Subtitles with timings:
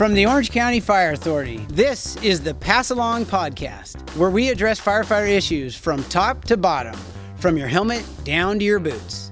[0.00, 4.80] From the Orange County Fire Authority, this is the Pass Along Podcast, where we address
[4.80, 6.98] firefighter issues from top to bottom,
[7.36, 9.30] from your helmet down to your boots.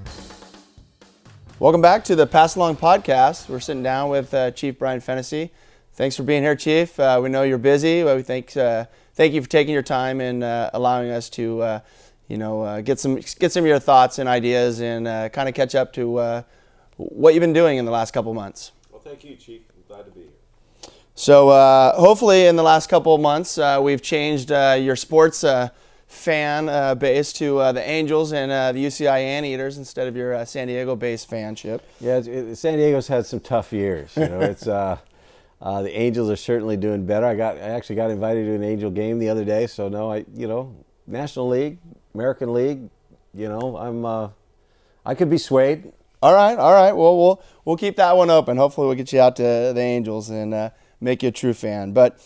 [1.59, 3.49] Welcome back to the Pass Along Podcast.
[3.49, 5.53] We're sitting down with uh, Chief Brian Fennessy.
[5.95, 7.01] Thanks for being here, Chief.
[7.01, 8.03] Uh, we know you're busy.
[8.03, 11.63] But we thank uh, thank you for taking your time and uh, allowing us to,
[11.63, 11.81] uh,
[12.27, 15.55] you know, uh, get some get some of your thoughts and ideas and kind of
[15.55, 16.45] catch up to
[16.99, 18.73] what you've been doing in the last couple months.
[18.91, 19.63] Well, thank you, Chief.
[19.75, 20.38] I'm glad to be here.
[21.19, 25.43] So uh, hopefully, in the last couple of months, uh, we've changed uh, your sports
[25.43, 25.71] uh,
[26.07, 30.69] fan uh, base to uh, the Angels and the UCI Anteaters instead of your San
[30.69, 31.81] Diego-based fanship.
[32.01, 34.17] Yeah, it, San Diego's had some tough years.
[34.17, 35.01] You know, it's the
[35.61, 37.27] Angels are certainly doing better.
[37.27, 40.13] I got I actually got invited to an Angel game the other day, so no,
[40.13, 40.73] I you know
[41.09, 41.79] National League,
[42.15, 42.91] American League,
[43.35, 44.31] you know I'm
[45.05, 45.93] I could be swayed.
[46.23, 46.93] All right, all right.
[46.93, 48.57] Well, we'll we'll keep that one open.
[48.57, 50.71] Hopefully, we'll get you out to the Angels and
[51.01, 51.93] make you a true fan.
[51.93, 52.19] But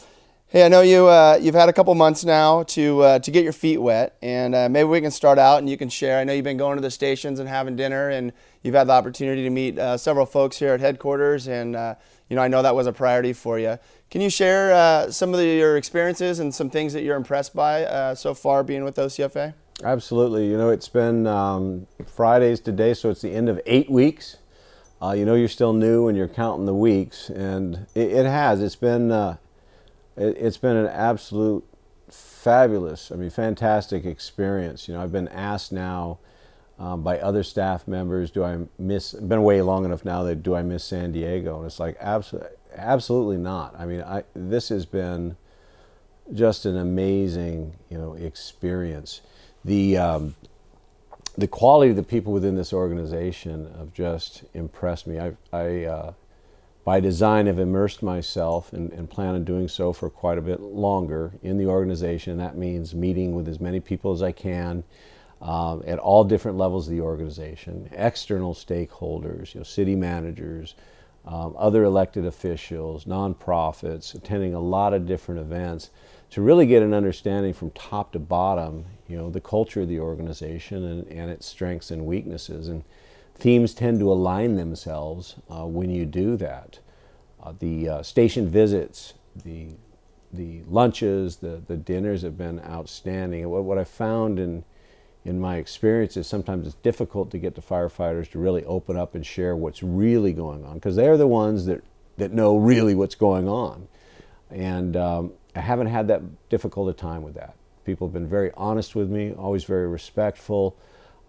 [0.52, 3.42] hey, I know you uh, you've had a couple months now to uh, to get
[3.42, 6.18] your feet wet, and uh, maybe we can start out and you can share.
[6.18, 8.92] I know you've been going to the stations and having dinner, and you've had the
[8.92, 11.94] opportunity to meet uh, several folks here at headquarters, and uh,
[12.28, 13.78] you know I know that was a priority for you.
[14.10, 17.54] Can you share uh, some of the, your experiences and some things that you're impressed
[17.54, 19.54] by so far being with OCFA?
[19.82, 20.48] Absolutely.
[20.48, 24.36] You know, it's been um, Fridays today, so it's the end of eight weeks
[25.02, 28.62] uh, you know you're still new and you're counting the weeks, and it, it has.
[28.62, 29.36] It's been uh,
[30.16, 31.64] it, has been an absolute
[32.08, 34.88] fabulous, I mean, fantastic experience.
[34.88, 36.18] You know, I've been asked now
[36.78, 39.12] um, by other staff members, do I miss?
[39.12, 41.58] Been away long enough now that do I miss San Diego?
[41.58, 43.78] And it's like absolutely, absolutely not.
[43.78, 45.36] I mean, I this has been
[46.32, 49.20] just an amazing, you know, experience.
[49.64, 50.34] The um,
[51.36, 55.18] the quality of the people within this organization have just impressed me.
[55.18, 56.12] I, I uh,
[56.84, 60.60] by design, have immersed myself and, and, plan on doing so for quite a bit
[60.60, 62.38] longer in the organization.
[62.38, 64.82] That means meeting with as many people as I can
[65.40, 70.74] um, at all different levels of the organization, external stakeholders, you know, city managers,
[71.24, 75.90] um, other elected officials, nonprofits, attending a lot of different events
[76.32, 80.00] to really get an understanding from top to bottom, you know, the culture of the
[80.00, 82.68] organization and, and its strengths and weaknesses.
[82.68, 82.84] And
[83.34, 86.78] themes tend to align themselves uh, when you do that.
[87.42, 89.68] Uh, the uh, station visits, the
[90.34, 93.46] the lunches, the, the dinners have been outstanding.
[93.50, 94.64] What, what I found in
[95.26, 99.14] in my experience is sometimes it's difficult to get the firefighters to really open up
[99.14, 101.84] and share what's really going on because they're the ones that,
[102.16, 103.86] that know really what's going on.
[104.50, 107.54] And um, I haven't had that difficult a time with that.
[107.84, 110.76] People have been very honest with me, always very respectful,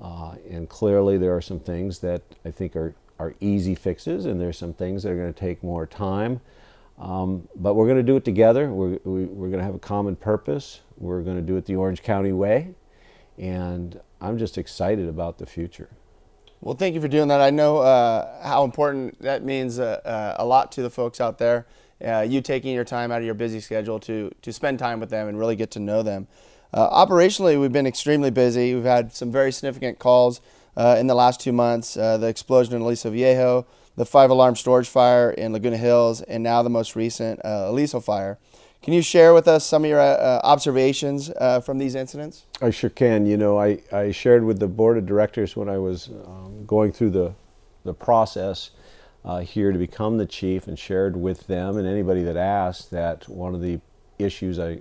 [0.01, 4.39] uh, and clearly there are some things that I think are, are easy fixes, and
[4.39, 6.41] there's some things that are going to take more time.
[6.99, 8.71] Um, but we're going to do it together.
[8.71, 10.81] We're, we, are we are going to have a common purpose.
[10.97, 12.75] We're going to do it the Orange County way,
[13.37, 15.89] and I'm just excited about the future.
[16.61, 17.41] Well, thank you for doing that.
[17.41, 21.37] I know uh, how important that means uh, uh a lot to the folks out
[21.39, 21.65] there
[22.03, 25.09] uh, you taking your time out of your busy schedule to, to spend time with
[25.09, 26.27] them and really get to know them.
[26.73, 28.73] Uh, operationally, we've been extremely busy.
[28.73, 30.41] We've had some very significant calls
[30.75, 34.55] uh, in the last two months uh, the explosion in Aliso Viejo, the five alarm
[34.55, 38.39] storage fire in Laguna Hills, and now the most recent uh, Aliso fire.
[38.81, 41.31] Can you share with us some of your uh, observations
[41.63, 42.45] from these incidents?
[42.61, 43.25] I sure can.
[43.25, 46.91] You know, I, I shared with the board of directors when I was um, going
[46.91, 47.33] through the,
[47.85, 48.71] the process
[49.25, 53.27] uh, here to become the chief and shared with them and anybody that asked that
[53.29, 53.79] one of the
[54.19, 54.79] issues I,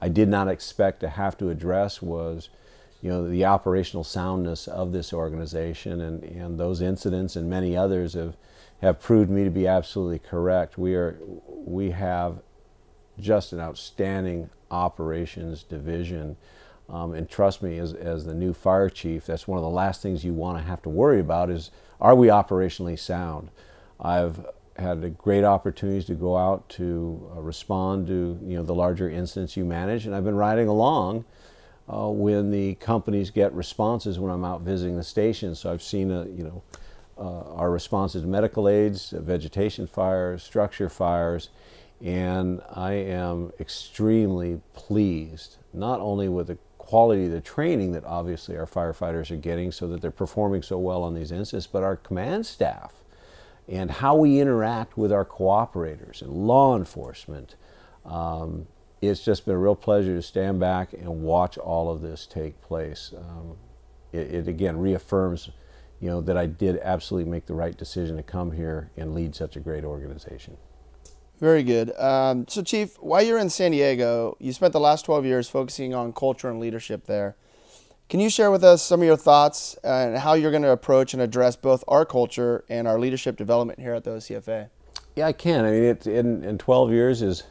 [0.00, 2.48] I did not expect to have to address was
[3.00, 8.14] you know the operational soundness of this organization and, and those incidents and many others
[8.14, 8.36] have
[8.82, 10.76] have proved me to be absolutely correct.
[10.76, 11.16] We are
[11.48, 12.42] we have
[13.18, 16.36] just an outstanding operations division.
[16.88, 20.02] Um, and trust me, as, as the new fire chief, that's one of the last
[20.02, 23.50] things you want to have to worry about is are we operationally sound?
[24.02, 24.44] I've
[24.76, 29.56] had great opportunities to go out to uh, respond to you know the larger incidents
[29.56, 31.24] you manage, and I've been riding along
[31.88, 35.60] uh, when the companies get responses when I'm out visiting the stations.
[35.60, 36.62] So I've seen a, you know
[37.16, 41.50] uh, our responses to medical aids, vegetation fires, structure fires,
[42.00, 48.56] and I am extremely pleased not only with the quality of the training that obviously
[48.56, 51.96] our firefighters are getting so that they're performing so well on these incidents, but our
[51.96, 53.01] command staff
[53.72, 57.56] and how we interact with our cooperators and law enforcement.
[58.04, 58.66] Um,
[59.00, 62.60] it's just been a real pleasure to stand back and watch all of this take
[62.60, 63.14] place.
[63.16, 63.56] Um,
[64.12, 65.50] it, it, again reaffirms,
[66.00, 69.34] you know, that I did absolutely make the right decision to come here and lead
[69.34, 70.58] such a great organization.
[71.40, 71.98] Very good.
[71.98, 75.94] Um, so, Chief, while you're in San Diego, you spent the last 12 years focusing
[75.94, 77.36] on culture and leadership there.
[78.12, 81.14] Can you share with us some of your thoughts and how you're going to approach
[81.14, 84.68] and address both our culture and our leadership development here at the OCFA?
[85.16, 85.64] Yeah, I can.
[85.64, 87.44] I mean, it, in, in 12 years is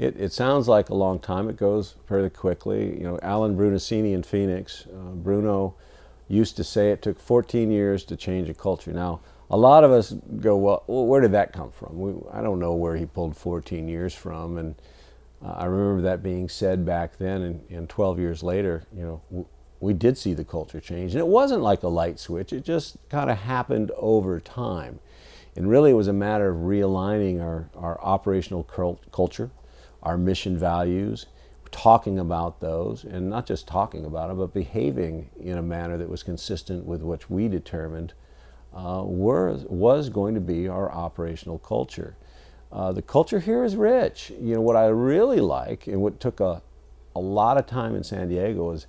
[0.00, 1.48] it, it sounds like a long time.
[1.48, 2.98] It goes fairly quickly.
[2.98, 5.76] You know, Alan Brunacini in Phoenix, uh, Bruno
[6.26, 8.92] used to say it took 14 years to change a culture.
[8.92, 10.10] Now, a lot of us
[10.40, 12.00] go, well, where did that come from?
[12.00, 14.58] We, I don't know where he pulled 14 years from.
[14.58, 14.74] And
[15.40, 19.46] uh, I remember that being said back then, and, and 12 years later, you know,
[19.80, 21.12] we did see the culture change.
[21.12, 25.00] And it wasn't like a light switch, it just kind of happened over time.
[25.56, 29.50] And really, it was a matter of realigning our, our operational cult- culture
[30.02, 31.26] our mission values,
[31.70, 36.08] talking about those, and not just talking about them, but behaving in a manner that
[36.08, 38.12] was consistent with what we determined
[38.74, 42.16] uh, were, was going to be our operational culture.
[42.72, 44.32] Uh, the culture here is rich.
[44.40, 46.62] You know, what I really like, and what took a,
[47.14, 48.86] a lot of time in San Diego was,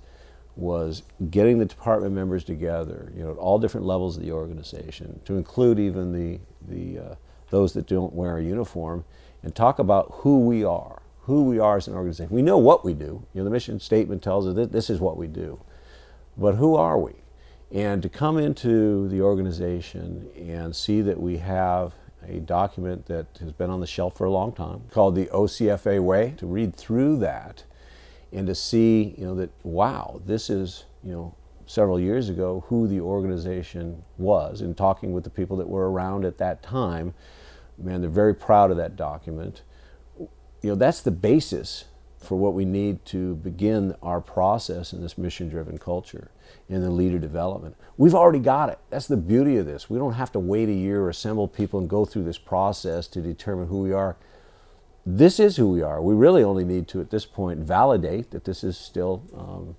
[0.56, 5.20] was getting the department members together, you know, at all different levels of the organization,
[5.24, 6.38] to include even the,
[6.68, 7.14] the, uh,
[7.50, 9.04] those that don't wear a uniform,
[9.42, 12.34] and talk about who we are who we are as an organization.
[12.34, 13.24] We know what we do.
[13.32, 15.60] You know, the mission statement tells us that this is what we do.
[16.36, 17.12] But who are we?
[17.70, 21.94] And to come into the organization and see that we have
[22.26, 26.00] a document that has been on the shelf for a long time called the OCFA
[26.02, 27.64] Way, to read through that
[28.32, 31.34] and to see, you know, that wow, this is, you know,
[31.66, 36.24] several years ago who the organization was and talking with the people that were around
[36.24, 37.14] at that time.
[37.78, 39.62] Man, they're very proud of that document
[40.62, 41.86] you know, that's the basis
[42.18, 46.30] for what we need to begin our process in this mission driven culture
[46.68, 47.74] in the leader development.
[47.96, 48.78] We've already got it.
[48.90, 49.90] That's the beauty of this.
[49.90, 53.08] We don't have to wait a year or assemble people and go through this process
[53.08, 54.16] to determine who we are.
[55.04, 56.00] This is who we are.
[56.00, 59.76] We really only need to, at this point, validate that this is still um,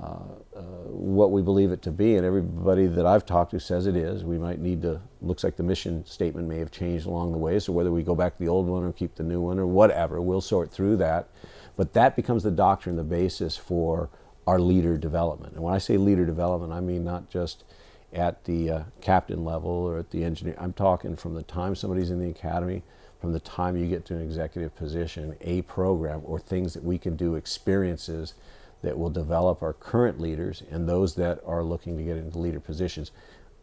[0.00, 3.86] uh, uh, what we believe it to be, and everybody that I've talked to says
[3.86, 4.24] it is.
[4.24, 7.58] We might need to, looks like the mission statement may have changed along the way,
[7.58, 9.66] so whether we go back to the old one or keep the new one or
[9.66, 11.28] whatever, we'll sort through that.
[11.76, 14.08] But that becomes the doctrine, the basis for
[14.46, 15.54] our leader development.
[15.54, 17.64] And when I say leader development, I mean not just
[18.12, 20.56] at the uh, captain level or at the engineer.
[20.58, 22.82] I'm talking from the time somebody's in the academy,
[23.20, 26.98] from the time you get to an executive position, a program or things that we
[26.98, 28.34] can do, experiences
[28.82, 32.60] that will develop our current leaders and those that are looking to get into leader
[32.60, 33.10] positions.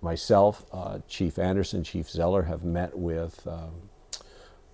[0.01, 3.71] Myself, uh, Chief Anderson, Chief Zeller have met with um,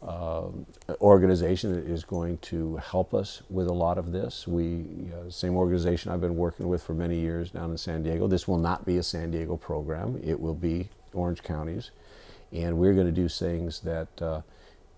[0.01, 0.47] uh,
[1.01, 4.47] organization that is going to help us with a lot of this.
[4.47, 8.27] We, uh, same organization I've been working with for many years down in San Diego.
[8.27, 10.19] This will not be a San Diego program.
[10.23, 11.91] It will be Orange County's,
[12.51, 14.41] and we're going to do things that uh,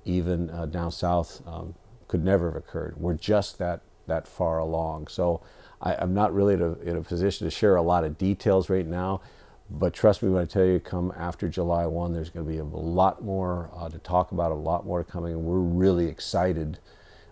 [0.05, 1.75] even uh, down south um,
[2.07, 2.95] could never have occurred.
[2.97, 5.07] We're just that that far along.
[5.07, 5.41] So
[5.81, 8.69] I, am not really in a, in a, position to share a lot of details
[8.69, 9.21] right now.
[9.69, 12.57] But trust me when I tell you, come after July 1, there's going to be
[12.57, 16.79] a lot more uh, to talk about, a lot more coming, and we're really excited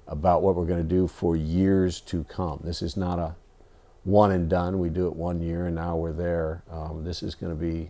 [0.07, 2.62] about what we're going to do for years to come.
[2.63, 3.36] This is not a
[4.04, 4.80] one and done.
[4.80, 6.63] We do it one year and now we're there.
[6.69, 7.89] Um, this is going to be,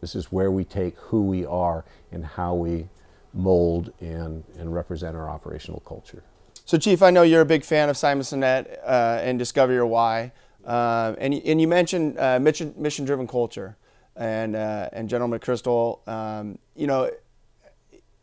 [0.00, 2.88] this is where we take who we are and how we
[3.34, 6.22] mold and, and represent our operational culture.
[6.64, 9.86] So, Chief, I know you're a big fan of Simon Sinek uh, and Discover Your
[9.86, 10.32] Why,
[10.64, 13.76] uh, and and you mentioned uh, mission mission driven culture,
[14.16, 16.06] and uh, and General McChrystal.
[16.08, 17.10] Um, you know,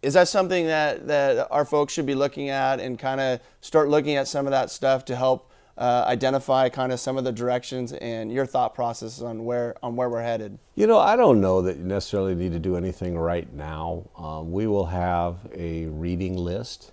[0.01, 3.89] is that something that that our folks should be looking at and kind of start
[3.89, 5.48] looking at some of that stuff to help
[5.79, 9.95] uh, identify kind of some of the directions and your thought processes on where on
[9.95, 10.59] where we're headed?
[10.75, 14.03] You know, I don't know that you necessarily need to do anything right now.
[14.17, 16.91] Um, we will have a reading list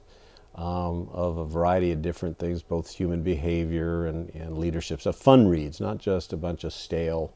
[0.54, 5.02] um, of a variety of different things, both human behavior and, and leadership.
[5.02, 7.34] So fun reads, not just a bunch of stale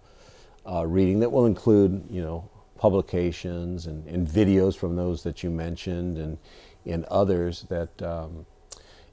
[0.64, 5.50] uh, reading that will include, you know, publications and, and, videos from those that you
[5.50, 6.38] mentioned and,
[6.86, 8.46] and others that, um,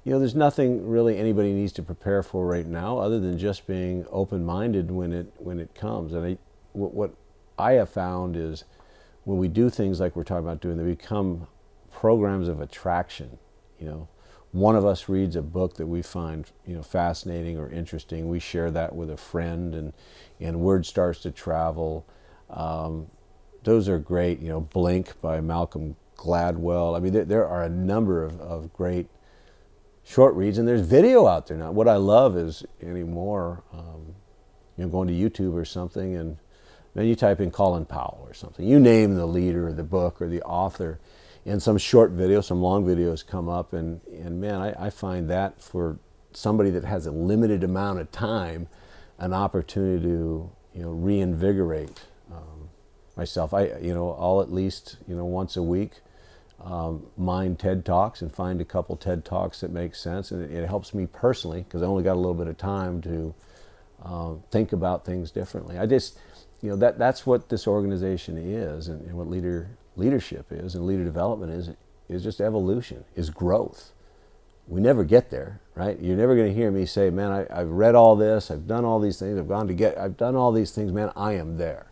[0.08, 3.68] you know, there's nothing really anybody needs to prepare for right now other than just
[3.68, 6.14] being open-minded when it, when it comes.
[6.14, 6.38] And I,
[6.72, 7.14] what, what
[7.60, 8.64] I have found is
[9.26, 11.48] when we do things like we're talking about doing, they become
[11.92, 13.38] programs of attraction
[13.80, 14.08] you know.
[14.52, 18.30] One of us reads a book that we find you know fascinating or interesting.
[18.30, 19.94] We share that with a friend and
[20.40, 22.06] and word starts to travel.
[22.50, 23.08] Um,
[23.64, 26.96] those are great you know blink by malcolm gladwell.
[26.96, 29.08] I mean there, there are a number of, of great
[30.08, 34.16] short reads and there's video out there now what i love is anymore um,
[34.78, 36.38] you know going to youtube or something and
[36.96, 40.22] then you type in colin powell or something you name the leader or the book
[40.22, 41.00] or the author
[41.48, 45.30] and some short videos, some long videos come up, and and man, I, I find
[45.30, 45.98] that for
[46.34, 48.68] somebody that has a limited amount of time,
[49.18, 52.70] an opportunity to you know reinvigorate um,
[53.16, 53.54] myself.
[53.54, 56.02] I you know I'll at least you know once a week
[56.64, 60.32] um, mind TED Talks and find a couple TED Talks that make sense.
[60.32, 63.02] And it, it helps me personally because I only got a little bit of time
[63.02, 63.34] to
[64.04, 65.78] uh, think about things differently.
[65.78, 66.18] I just,
[66.62, 70.86] you know, that that's what this organization is, and, and, what leader leadership is, and
[70.86, 71.72] leader development is
[72.10, 73.92] is just evolution, is growth.
[74.68, 76.00] We never get there, right?
[76.00, 78.86] You're never going to hear me say, "Man, I, I've read all this, I've done
[78.86, 81.58] all these things, I've gone to get, I've done all these things, man, I am
[81.58, 81.87] there."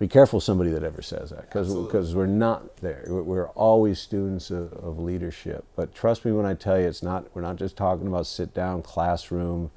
[0.00, 3.04] Be careful somebody that ever says that because because we're not there.
[3.06, 5.66] We're always students of, of, leadership.
[5.76, 7.26] But trust me when I tell you, it's not.
[7.34, 9.70] We're not just talking about sit down classroom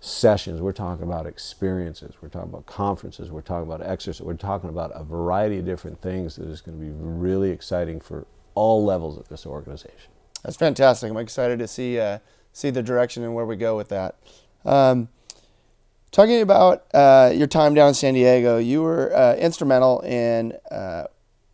[0.00, 0.62] sessions.
[0.62, 2.14] We're talking about experiences.
[2.22, 3.30] We're talking about conferences.
[3.30, 4.24] We're talking about exercise.
[4.24, 8.00] We're talking about a variety of different things that is going to be really exciting
[8.00, 10.10] for all levels of this organization.
[10.42, 11.10] That's fantastic.
[11.10, 12.20] I'm excited to see uh,
[12.54, 14.16] see the direction and where we go with that.
[14.64, 15.10] Um,
[16.10, 21.04] Talking about uh, your time down in San Diego, you were uh, instrumental in uh,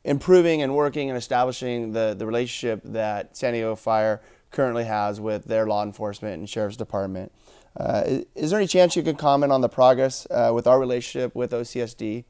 [0.05, 5.47] improving and working and establishing the, the relationship that San Diego Fire currently has with
[5.47, 7.33] their law enforcement and sheriff's department.
[7.77, 10.79] Uh, is, is, there any chance you could comment on the progress uh, with our
[10.79, 12.25] relationship with OCSD?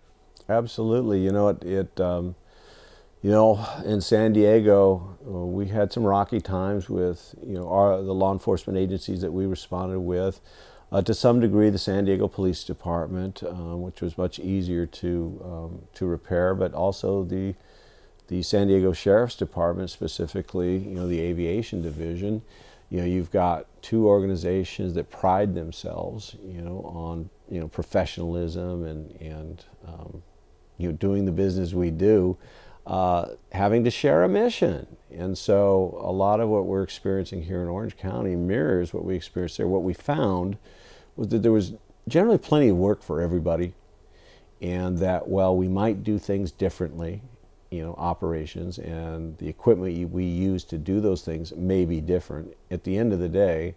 [0.48, 1.22] Absolutely.
[1.22, 2.34] You know, it, it um,
[3.20, 8.02] you know, in San Diego, uh, we had some rocky times with, you know, our,
[8.02, 10.40] the law enforcement agencies that we responded with.
[10.94, 15.42] Uh, to some degree, the San Diego Police Department, um, which was much easier to
[15.44, 17.56] um, to repair, but also the
[18.28, 22.42] the San Diego Sheriff's Department, specifically, you know, the Aviation Division.
[22.90, 28.84] You know, you've got two organizations that pride themselves, you know, on you know professionalism
[28.84, 30.22] and and um,
[30.78, 32.36] you know doing the business we do.
[32.86, 34.86] Uh, having to share a mission.
[35.10, 39.16] And so a lot of what we're experiencing here in Orange County mirrors what we
[39.16, 39.66] experienced there.
[39.66, 40.56] What we found
[41.16, 41.74] was that there was
[42.08, 43.74] generally plenty of work for everybody,
[44.60, 47.22] and that while we might do things differently,
[47.70, 52.56] you know, operations and the equipment we use to do those things may be different.
[52.70, 53.74] At the end of the day,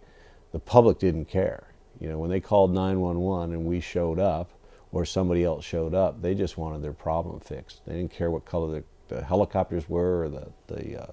[0.52, 1.68] the public didn't care.
[2.00, 4.50] You know, when they called 911 and we showed up,
[4.92, 7.84] or somebody else showed up, they just wanted their problem fixed.
[7.86, 11.06] They didn't care what color the the helicopters were or the, the uh,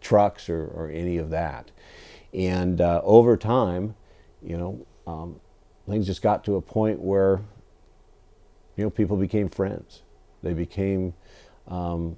[0.00, 1.70] trucks or, or any of that.
[2.34, 3.94] And uh, over time,
[4.42, 5.40] you know, um,
[5.88, 7.40] things just got to a point where,
[8.76, 10.02] you know, people became friends.
[10.42, 11.14] They became,
[11.66, 12.16] um,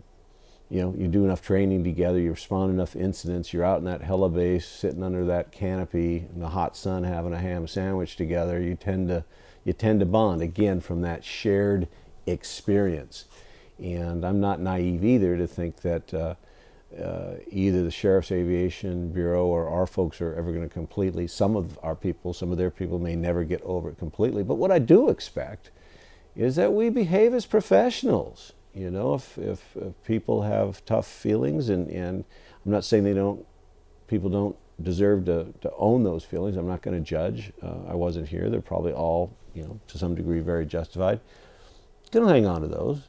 [0.69, 4.03] you know, you do enough training together, you respond enough incidents, you're out in that
[4.03, 8.75] helibase sitting under that canopy in the hot sun having a ham sandwich together, you
[8.75, 9.25] tend to,
[9.65, 11.89] you tend to bond again from that shared
[12.27, 13.25] experience.
[13.79, 16.35] And I'm not naive either to think that uh,
[16.99, 21.57] uh, either the Sheriff's Aviation Bureau or our folks are ever going to completely, some
[21.57, 24.43] of our people, some of their people may never get over it completely.
[24.43, 25.71] But what I do expect
[26.35, 28.53] is that we behave as professionals.
[28.75, 32.25] You know, if, if, if people have tough feelings, and, and
[32.65, 33.45] I'm not saying they don't,
[34.07, 36.57] people don't deserve to, to own those feelings.
[36.57, 37.53] I'm not going to judge.
[37.63, 38.49] Uh, I wasn't here.
[38.49, 41.21] They're probably all, you know, to some degree very justified.
[42.11, 43.09] Don't hang on to those.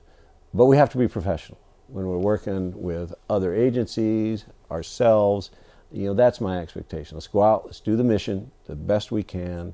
[0.53, 1.59] But we have to be professional
[1.91, 5.51] when we're working with other agencies, ourselves.
[5.91, 7.17] You know, that's my expectation.
[7.17, 9.73] Let's go out, let's do the mission the best we can,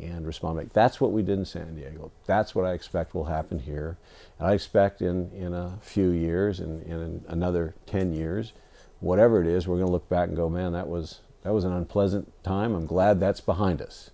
[0.00, 0.72] and respond back.
[0.72, 2.12] That's what we did in San Diego.
[2.26, 3.98] That's what I expect will happen here.
[4.38, 8.52] And I expect in, in a few years, and in, in another 10 years,
[9.00, 11.64] whatever it is, we're going to look back and go, man, that was, that was
[11.64, 12.74] an unpleasant time.
[12.74, 14.10] I'm glad that's behind us.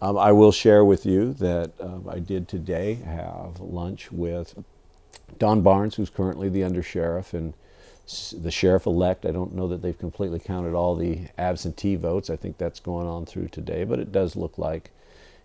[0.00, 4.54] Um, I will share with you that um, I did today have lunch with
[5.38, 7.54] Don Barnes, who's currently the undersheriff and
[8.40, 9.26] the sheriff elect.
[9.26, 12.30] I don't know that they've completely counted all the absentee votes.
[12.30, 14.90] I think that's going on through today, but it does look like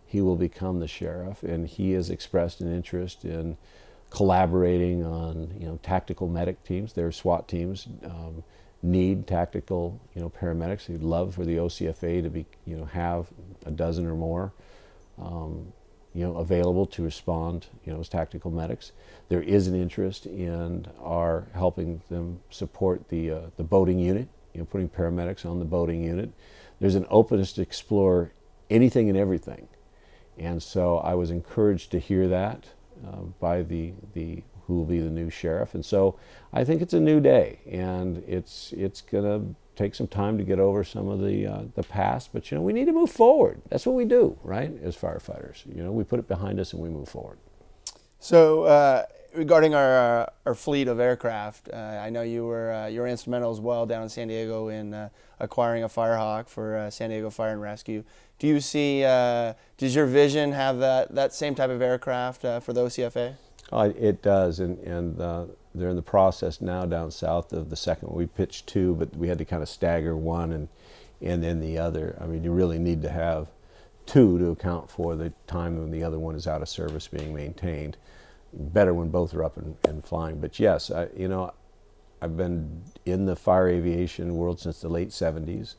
[0.06, 3.58] he will become the sheriff, and he has expressed an interest in
[4.10, 6.94] collaborating on you know tactical medic teams.
[6.94, 8.44] Their SWAT teams um,
[8.84, 10.86] need tactical you know paramedics.
[10.86, 13.28] He'd love for the OCFA to be you know have
[13.66, 14.54] a dozen or more.
[15.18, 15.74] Um,
[16.14, 18.92] you know, available to respond, you know, as tactical medics.
[19.30, 24.60] There is an interest in our helping them support the, uh, the boating unit, you
[24.60, 26.32] know, putting paramedics on the boating unit.
[26.80, 28.32] There's an openness to explore
[28.70, 29.68] anything and everything.
[30.38, 32.66] And so I was encouraged to hear that
[33.08, 35.76] uh, by the, the who will be the new sheriff.
[35.76, 36.18] And so
[36.54, 40.44] I think it's a new day, and it's it's going to take some time to
[40.44, 42.30] get over some of the uh, the past.
[42.34, 43.62] But you know, we need to move forward.
[43.70, 44.72] That's what we do, right?
[44.84, 47.38] As firefighters, you know, we put it behind us and we move forward.
[48.20, 48.64] So.
[48.64, 53.02] Uh, regarding our uh, our fleet of aircraft, uh, I know you were uh, you
[53.02, 55.10] were instrumental as well down in San Diego in uh,
[55.40, 58.04] acquiring a Firehawk for uh, San Diego Fire and Rescue.
[58.40, 59.04] Do you see?
[59.04, 63.36] Uh, does your vision have that that same type of aircraft for the OCFA?
[63.72, 65.18] Oh, it does, and and
[65.74, 68.18] they're in the process now down south of the second one.
[68.18, 70.68] We pitched two, but we had to kind of stagger one and
[71.22, 72.18] and then the other.
[72.20, 73.48] I mean, you really need to have
[74.06, 77.34] two to account for the time when the other one is out of service being
[77.34, 77.98] maintained.
[78.52, 80.40] Better when both are up and, and flying.
[80.42, 81.54] But yes, I, you know,
[82.22, 85.76] I've been in the fire aviation world since the late 70s,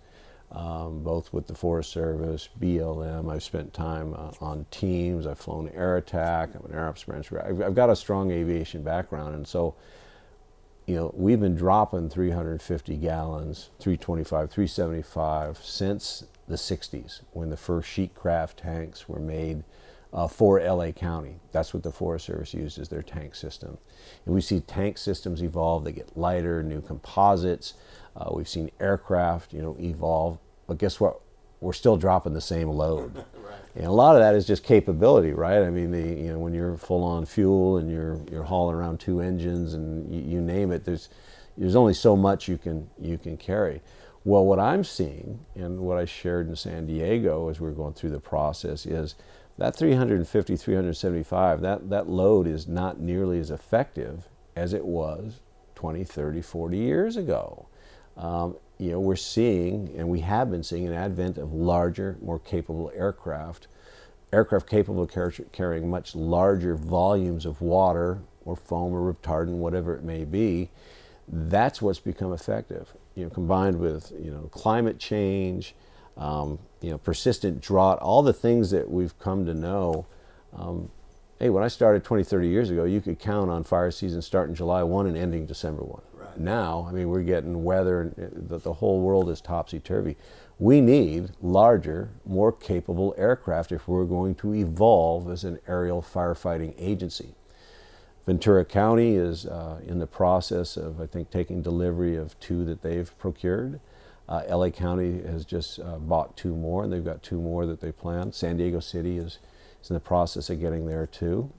[0.52, 3.32] um, both with the Forest Service, BLM.
[3.32, 5.26] I've spent time uh, on teams.
[5.26, 6.50] I've flown air attack.
[6.54, 7.32] I'm an air ops branch.
[7.32, 9.75] I've, I've got a strong aviation background, and so
[10.87, 17.88] you know, we've been dropping 350 gallons, 325, 375 since the 60s when the first
[17.88, 19.62] Sheetcraft tanks were made
[20.12, 21.37] uh, for LA County.
[21.52, 23.78] That's what the Forest Service used as their tank system.
[24.26, 27.75] And we see tank systems evolve, they get lighter, new composites.
[28.16, 30.38] Uh, we've seen aircraft, you know, evolve.
[30.66, 31.21] But guess what?
[31.61, 33.16] We're still dropping the same load.
[33.35, 33.54] right.
[33.76, 35.62] And a lot of that is just capability, right?
[35.62, 39.00] I mean, the, you know, when you're full on fuel and you're you're hauling around
[39.00, 41.09] two engines and you, you name it, there's
[41.57, 43.81] there's only so much you can you can carry.
[44.25, 47.95] Well, what I'm seeing and what I shared in San Diego as we are going
[47.95, 49.16] through the process is
[49.59, 55.40] that 350, 375, that, that load is not nearly as effective as it was
[55.75, 57.66] 20, 30, 40 years ago.
[58.16, 62.38] Um, you know, we're seeing, and we have been seeing, an advent of larger, more
[62.38, 63.69] capable aircraft,
[64.33, 69.95] aircraft capable of car- carrying much larger volumes of water or foam or retardant, whatever
[69.95, 70.71] it may be.
[71.28, 75.75] That's what's become effective you know, combined with you know climate change,
[76.16, 80.07] um, you know, persistent drought, all the things that we've come to know.
[80.57, 80.90] Um,
[81.38, 84.54] hey, when I started 20, 30 years ago, you could count on fire season starting
[84.54, 86.02] July 1 and ending December 1.
[86.38, 90.16] Now, I mean, we're getting weather uh, the, the whole world is topsy turvy.
[90.58, 96.75] We need larger, more capable aircraft if we're going to evolve as an aerial firefighting
[96.78, 97.34] agency.
[98.26, 102.82] Ventura County is uh, in the process of, I think, taking delivery of two that
[102.82, 103.80] they've procured.
[104.28, 107.80] Uh, LA County has just uh, bought two more, and they've got two more that
[107.80, 108.32] they plan.
[108.32, 109.38] San Diego City is,
[109.82, 111.50] is in the process of getting there too.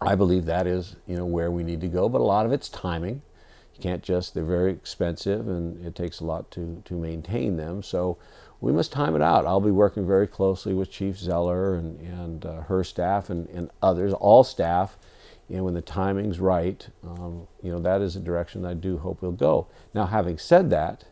[0.00, 2.52] I believe that is, you know, where we need to go, but a lot of
[2.52, 3.22] it's timing.
[3.80, 7.82] You can't just, they're very expensive and it takes a lot to, to maintain them.
[7.82, 8.18] So
[8.60, 9.46] we must time it out.
[9.46, 13.70] I'll be working very closely with Chief Zeller and, and uh, her staff and, and
[13.80, 14.98] others, all staff,
[15.48, 19.22] and when the timing's right, um, you know, that is a direction I do hope
[19.22, 19.66] we'll go.
[19.94, 21.06] Now, having said that,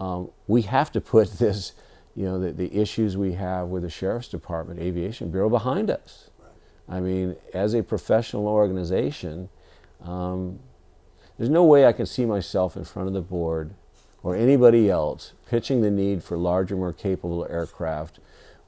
[0.00, 1.72] um, we have to put this,
[2.16, 6.30] you know, the, the, issues we have with the Sheriff's Department, Aviation Bureau behind us.
[6.40, 6.96] Right.
[6.96, 9.50] I mean, as a professional organization,
[10.02, 10.58] um,
[11.38, 13.74] there's no way I can see myself in front of the board
[14.22, 18.18] or anybody else pitching the need for larger, more capable aircraft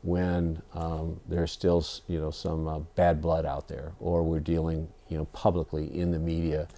[0.03, 4.89] when um, there's still you know some uh, bad blood out there, or we're dealing
[5.09, 6.69] you know publicly in the media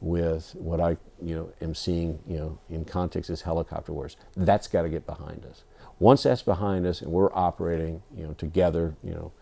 [0.00, 4.16] with what I you know am seeing you know in context as helicopter wars.
[4.36, 5.62] That's got to get behind us.
[6.00, 9.32] Once that's behind us, and we're operating you know together, you know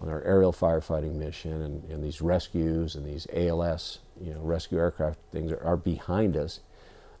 [0.00, 4.78] on our aerial firefighting mission and, and these rescues and these ALS you know rescue
[4.78, 6.60] aircraft things are, are behind us.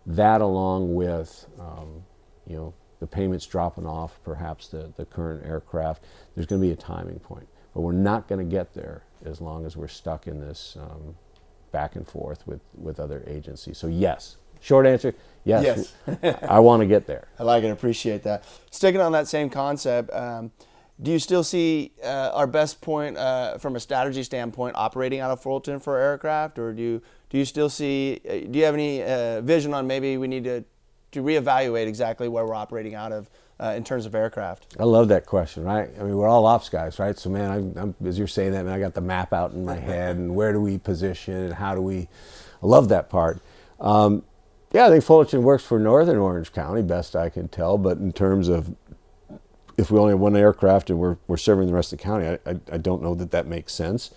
[0.06, 2.02] That along with um,
[2.46, 6.04] you know the payments dropping off, perhaps the, the current aircraft.
[6.34, 7.46] There's going to be a timing point.
[7.74, 11.14] But we're not going to get there as long as we're stuck in this um,
[11.72, 13.76] back and forth with, with other agencies.
[13.76, 14.36] So, yes.
[14.60, 15.92] Short answer yes.
[16.22, 16.38] yes.
[16.48, 17.28] I want to get there.
[17.38, 18.44] I like and appreciate that.
[18.70, 20.50] Sticking on that same concept, um,
[21.00, 25.30] do you still see uh, our best point uh, from a strategy standpoint operating out
[25.30, 28.20] of Fullerton for aircraft, or do you do you still see?
[28.28, 30.64] Uh, do you have any uh, vision on maybe we need to
[31.12, 33.28] to reevaluate exactly where we're operating out of
[33.60, 34.76] uh, in terms of aircraft?
[34.78, 35.90] I love that question, right?
[35.98, 37.18] I mean, we're all ops guys, right?
[37.18, 39.64] So, man, I, I'm, as you're saying that, man, I got the map out in
[39.64, 42.08] my head and where do we position and how do we.
[42.62, 43.40] I love that part.
[43.80, 44.24] Um,
[44.72, 47.78] yeah, I think Fullerton works for Northern Orange County, best I can tell.
[47.78, 48.74] But in terms of
[49.76, 52.26] if we only have one aircraft and we're, we're serving the rest of the county,
[52.26, 54.12] I, I, I don't know that that makes sense.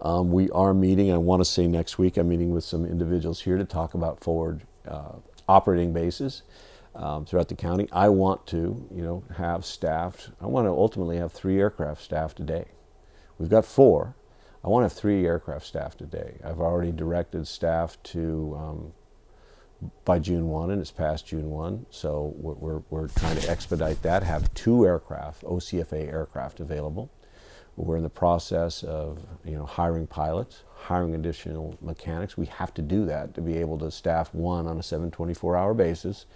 [0.00, 3.40] Um, we are meeting, I want to say next week, I'm meeting with some individuals
[3.40, 5.14] here to talk about forward uh,
[5.48, 6.42] operating bases
[6.94, 7.88] um, throughout the county.
[7.92, 10.30] I want to, you know, have staffed.
[10.40, 12.66] I want to ultimately have three aircraft staffed a day.
[13.38, 14.14] We've got four.
[14.64, 16.38] I want to have three aircraft staffed a day.
[16.44, 18.92] I've already directed staff to um,
[20.04, 24.22] by June 1, and it's past June 1, so we're, we're, trying to expedite that,
[24.24, 27.10] have two aircraft, OCFA aircraft available.
[27.76, 32.36] We're in the process of you know, hiring pilots, hiring additional mechanics.
[32.36, 35.56] We have to do that to be able to staff one on a 7 24
[35.56, 36.26] hour basis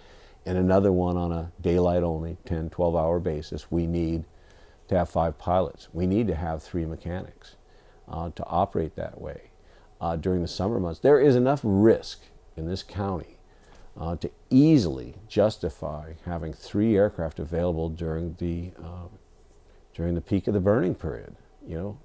[0.45, 3.69] and another one on a daylight only 10 12 hour basis.
[3.69, 4.23] We need
[4.87, 5.89] to have five pilots.
[5.93, 7.55] We need to have three mechanics
[8.07, 9.51] uh, to operate that way
[10.01, 10.99] uh, during the summer months.
[10.99, 12.21] There is enough risk
[12.55, 13.37] in this county
[13.99, 19.07] uh, to easily justify having three aircraft available during the uh,
[19.93, 21.35] during the peak of the burning period.
[21.67, 21.97] You know,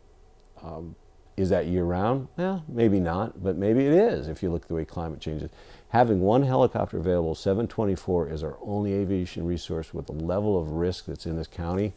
[0.63, 0.95] um,
[1.37, 2.29] is that year round?
[2.37, 5.51] Well, maybe not, but maybe it is if you look at the way climate changes.
[5.91, 11.07] Having one helicopter available, 724, is our only aviation resource with the level of risk
[11.07, 11.95] that's in this county.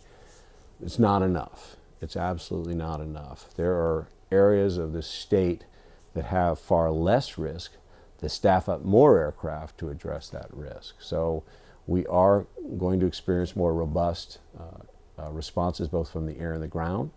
[0.82, 1.76] It's not enough.
[2.00, 3.54] It's absolutely not enough.
[3.56, 5.66] There are areas of the state
[6.14, 7.74] that have far less risk
[8.21, 10.95] to staff up more aircraft to address that risk.
[10.99, 11.43] So
[11.88, 12.45] we are
[12.77, 17.12] going to experience more robust uh, uh, responses both from the air and the ground.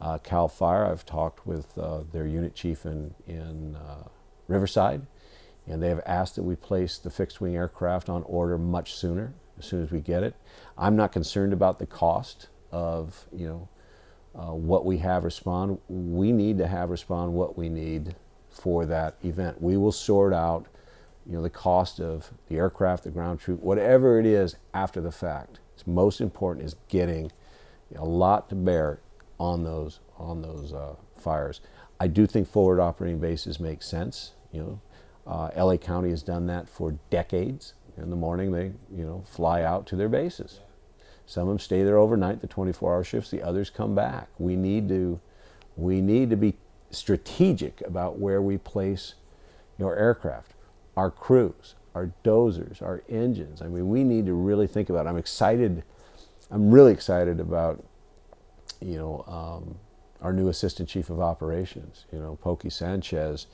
[0.00, 4.04] Uh, Cal Fire, I've talked with uh, their unit chief in, in uh,
[4.46, 5.06] Riverside,
[5.66, 9.34] and they have asked that we place the fixed wing aircraft on order much sooner,
[9.58, 10.34] as soon as we get it.
[10.76, 13.68] I'm not concerned about the cost of, you know,
[14.34, 15.78] uh, what we have respond.
[15.88, 18.14] We need to have respond what we need
[18.60, 19.60] for that event.
[19.60, 20.66] We will sort out,
[21.26, 25.12] you know, the cost of the aircraft, the ground troop, whatever it is after the
[25.12, 25.60] fact.
[25.74, 27.30] It's most important is getting
[27.96, 29.00] a lot to bear
[29.38, 31.60] on those on those uh, fires.
[32.00, 34.32] I do think forward operating bases make sense.
[34.52, 34.80] You know,
[35.26, 37.74] uh, LA County has done that for decades.
[37.96, 40.60] In the morning, they you know fly out to their bases.
[41.26, 43.30] Some of them stay there overnight, the 24-hour shifts.
[43.30, 44.28] The others come back.
[44.38, 45.20] We need to
[45.76, 46.56] we need to be
[46.90, 49.14] strategic about where we place
[49.78, 50.52] your aircraft,
[50.96, 53.62] our crews, our dozers, our engines.
[53.62, 55.06] I mean, we need to really think about.
[55.06, 55.10] It.
[55.10, 55.82] I'm excited.
[56.50, 57.84] I'm really excited about,
[58.80, 59.76] you know, um,
[60.20, 62.06] our new assistant chief of operations.
[62.12, 63.46] You know, Pokey Sanchez.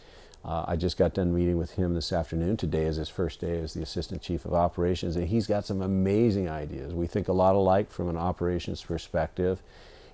[0.44, 2.58] Uh, I just got done meeting with him this afternoon.
[2.58, 5.80] Today is his first day as the assistant chief of operations, and he's got some
[5.80, 6.92] amazing ideas.
[6.92, 9.62] We think a lot alike from an operations perspective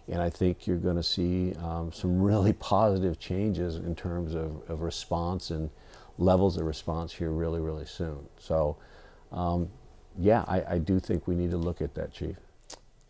[0.08, 4.62] and I think you're going to see um, some really positive changes in terms of,
[4.68, 5.70] of, response and
[6.18, 8.28] levels of response here really, really soon.
[8.38, 8.76] So,
[9.32, 9.70] um,
[10.18, 12.36] yeah, I, I, do think we need to look at that, Chief.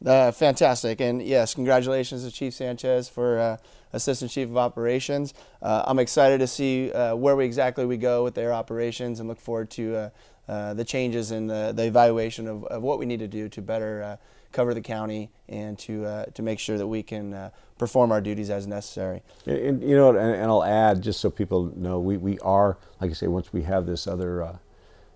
[0.04, 1.00] Uh, fantastic.
[1.00, 3.56] And yes, congratulations to Chief Sanchez for uh,
[3.92, 5.34] Assistant Chief of Operations.
[5.60, 9.28] Uh, I'm excited to see uh, where we exactly we go with their operations and
[9.28, 10.10] look forward to uh,
[10.48, 13.60] uh, the changes and the, the evaluation of, of, what we need to do to
[13.60, 14.18] better
[14.52, 18.20] cover the county and to uh, to make sure that we can uh, perform our
[18.20, 19.22] duties as necessary.
[19.46, 22.78] And, and you know, and, and, I'll add just so people know, we, we are
[23.00, 24.56] like I say, once we have this other uh,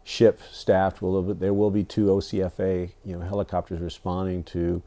[0.05, 4.83] ship staffed, will there will be two OCFA you know helicopters responding to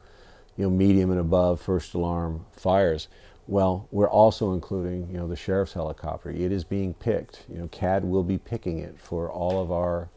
[0.56, 3.08] you know medium and above first alarm fires.
[3.46, 6.28] Well, we're also including, you know, the sheriff's helicopter.
[6.28, 7.46] It is being picked.
[7.48, 10.10] You know, CAD will be picking it for all of our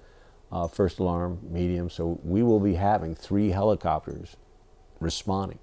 [0.52, 1.90] uh, first alarm, medium.
[1.90, 4.36] So we will be having three helicopters
[5.00, 5.60] responding.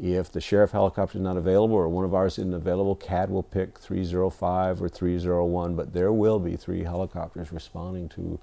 [0.00, 3.42] If the sheriff helicopter is not available or one of ours isn't available, CAD will
[3.42, 8.40] pick 305 or 301, but there will be three helicopters responding to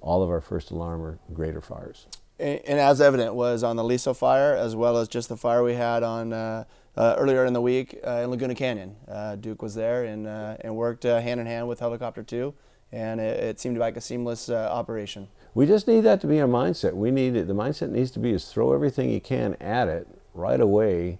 [0.00, 2.06] all of our first alarm or greater fires.
[2.38, 5.62] And, and as evident was on the Aliso fire, as well as just the fire
[5.62, 6.64] we had on uh,
[6.96, 8.96] uh, earlier in the week uh, in Laguna Canyon.
[9.06, 12.52] Uh, Duke was there and, uh, and worked hand in hand with Helicopter 2,
[12.92, 15.28] and it, it seemed like a seamless operation.
[15.58, 16.94] We just need that to be our mindset.
[16.94, 17.48] We need it.
[17.48, 21.18] The mindset needs to be is throw everything you can at it right away.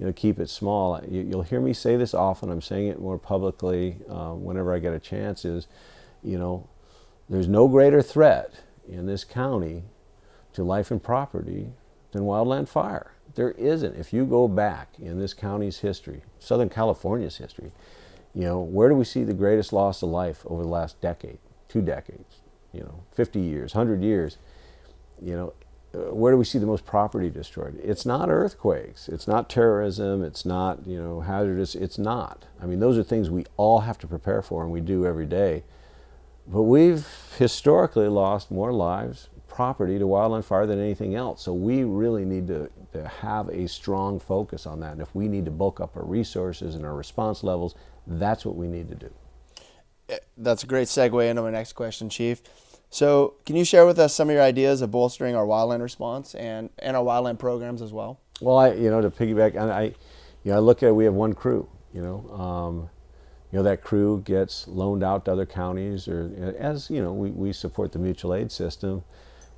[0.00, 1.00] You know, keep it small.
[1.08, 2.50] You, will hear me say this often.
[2.50, 5.44] I'm saying it more publicly uh, whenever I get a chance.
[5.44, 5.68] Is,
[6.24, 6.68] you know,
[7.28, 8.54] there's no greater threat
[8.88, 9.84] in this county
[10.54, 11.68] to life and property
[12.10, 13.12] than wildland fire.
[13.36, 13.94] There isn't.
[13.94, 17.70] If you go back in this county's history, Southern California's history,
[18.34, 21.38] you know, where do we see the greatest loss of life over the last decade,
[21.68, 22.35] two decades?
[22.76, 24.36] You know, 50 years, 100 years,
[25.20, 25.52] you know,
[25.94, 27.80] uh, where do we see the most property destroyed?
[27.82, 29.08] It's not earthquakes.
[29.08, 30.22] It's not terrorism.
[30.22, 31.74] It's not, you know, hazardous.
[31.74, 32.44] It's not.
[32.60, 35.26] I mean, those are things we all have to prepare for and we do every
[35.26, 35.64] day.
[36.46, 37.06] But we've
[37.38, 41.42] historically lost more lives, property to wildland fire than anything else.
[41.42, 44.92] So we really need to, to have a strong focus on that.
[44.92, 47.74] And if we need to bulk up our resources and our response levels,
[48.06, 49.10] that's what we need to do.
[50.08, 52.42] Eh, that's a great segue into my next question, Chief.
[52.90, 56.34] So, can you share with us some of your ideas of bolstering our wildland response
[56.34, 58.20] and, and our wildland programs as well?
[58.40, 61.34] Well, I, you know, to piggyback, I, you know, I look at we have one
[61.34, 61.68] crew.
[61.92, 62.90] You know, um,
[63.50, 67.30] you know that crew gets loaned out to other counties, or as you know, we,
[67.30, 69.02] we support the mutual aid system.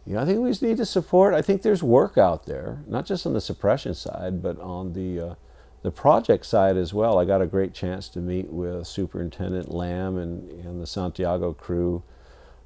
[0.07, 1.35] You know, I think we just need to support.
[1.35, 5.21] I think there's work out there, not just on the suppression side, but on the
[5.21, 5.35] uh,
[5.83, 10.17] the project side as well, I got a great chance to meet with Superintendent Lamb
[10.17, 12.03] and, and the Santiago crew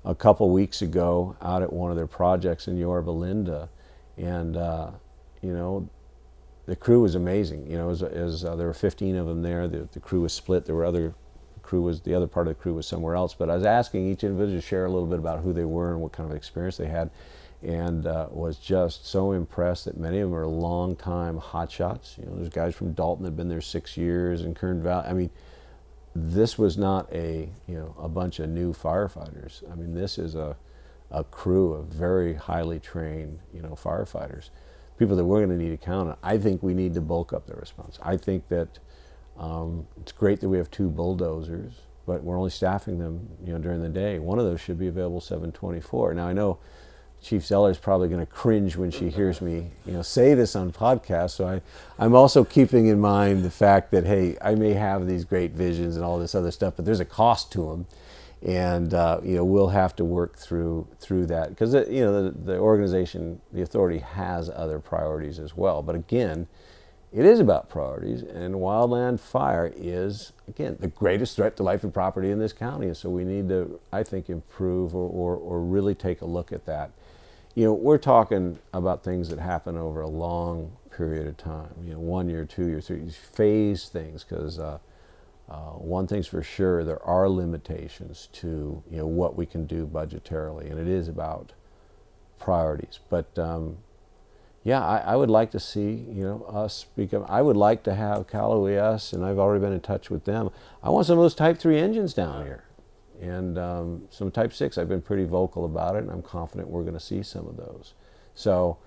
[0.05, 3.69] a couple weeks ago out at one of their projects in Yorba Linda.
[4.17, 4.91] And, uh,
[5.41, 5.89] you know,
[6.67, 7.71] the crew was amazing.
[7.71, 10.33] You know, as, as uh, there were 15 of them there, the, the crew was
[10.33, 10.65] split.
[10.65, 11.15] There were other
[11.63, 13.35] crew was the other part of the crew was somewhere else.
[13.35, 15.93] But I was asking each individual to share a little bit about who they were
[15.93, 17.11] and what kind of experience they had,
[17.63, 22.19] and uh, was just so impressed that many of them are long time hotshots.
[22.19, 25.07] You know, there's guys from Dalton that have been there six years and Kern Valley.
[25.09, 25.31] I mean,
[26.15, 29.63] this was not a you know a bunch of new firefighters.
[29.71, 30.57] I mean, this is a
[31.11, 34.51] a crew of very highly trained you know firefighters,
[34.99, 36.17] people that we're going to need to count on.
[36.23, 37.99] I think we need to bulk up the response.
[38.03, 38.79] I think that
[39.39, 41.73] um, it's great that we have two bulldozers,
[42.07, 44.19] but we're only staffing them you know during the day.
[44.19, 46.15] One of those should be available 724.
[46.15, 46.59] Now I know
[47.23, 50.57] Chief Zeller is probably going to cringe when she hears me, you know, say this
[50.57, 51.31] on podcast.
[51.31, 51.63] So I,
[51.99, 55.97] I'm also keeping in mind the fact that hey, I may have these great visions
[55.97, 57.87] and all this other stuff, but there's a cost to them,
[58.45, 62.31] and uh, you know we'll have to work through through that because you know the,
[62.31, 65.81] the organization, the authority has other priorities as well.
[65.81, 66.49] But again,
[67.13, 71.95] it is about priorities, and wildland fire is again the greatest threat to life and
[71.95, 72.87] property in this county.
[72.87, 76.51] And so we need to, I think, improve or, or, or really take a look
[76.51, 76.91] at that
[77.55, 81.75] you know, we're talking about things that happen over a long period of time.
[81.85, 84.25] You know, one year, two years, three years, phase things.
[84.25, 84.79] Because uh,
[85.51, 89.87] uh, one thing's for sure, there are limitations to you know what we can do
[89.87, 91.53] budgetarily, and it is about
[92.39, 93.01] priorities.
[93.11, 93.79] But um,
[94.65, 97.27] yeah, I, I, would like to see you know us become.
[97.29, 100.51] I would like to have Cal OES, and I've already been in touch with them.
[100.83, 102.65] I want some of those Type Three engines down here
[103.23, 104.77] and um, some Type 6.
[104.77, 107.57] I've been pretty vocal about it, and I'm confident we're going to see some of
[107.57, 107.95] those.
[108.35, 108.79] So,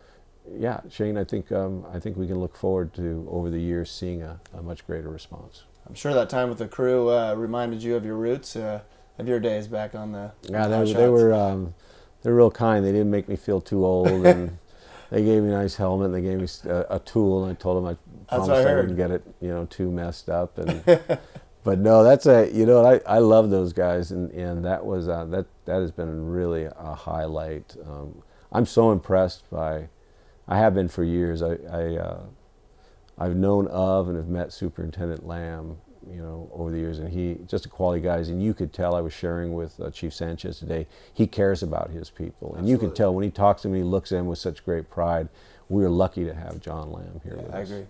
[0.52, 3.90] yeah, Shane, I think um, I think we can look forward to over the years
[3.90, 5.64] seeing a, a much greater response.
[5.88, 8.82] I'm sure that time with the crew uh, reminded you of your roots, uh,
[9.18, 10.32] of your days back on the.
[10.44, 11.74] Yeah, they, they, were um,
[12.22, 12.86] they're real kind.
[12.86, 14.58] They didn't make me feel too old, and
[15.12, 16.08] they gave me a nice helmet.
[16.08, 18.76] And they gave me a, a tool, and I told them I promised I, I
[18.76, 20.84] wouldn't get it, you know, too messed up, and
[21.66, 25.10] but no, that's a you know I, I love those guys and, and that was
[25.10, 27.76] uh, that that has been really a highlight.
[27.86, 29.90] Um, I'm so impressed by,
[30.48, 31.42] I have been for years.
[31.42, 32.24] I, I uh,
[33.18, 35.78] I've known of and have met Superintendent Lamb,
[36.10, 38.18] you know, over the years, and he just a quality guy.
[38.18, 40.88] And you could tell I was sharing with uh, Chief Sanchez today.
[41.14, 42.72] He cares about his people, and Absolutely.
[42.72, 44.90] you could tell when he talks to me, he looks at them with such great
[44.90, 45.30] pride.
[45.68, 47.40] We are lucky to have John Lamb here.
[47.42, 47.72] Yeah, I us.
[47.72, 47.86] agree.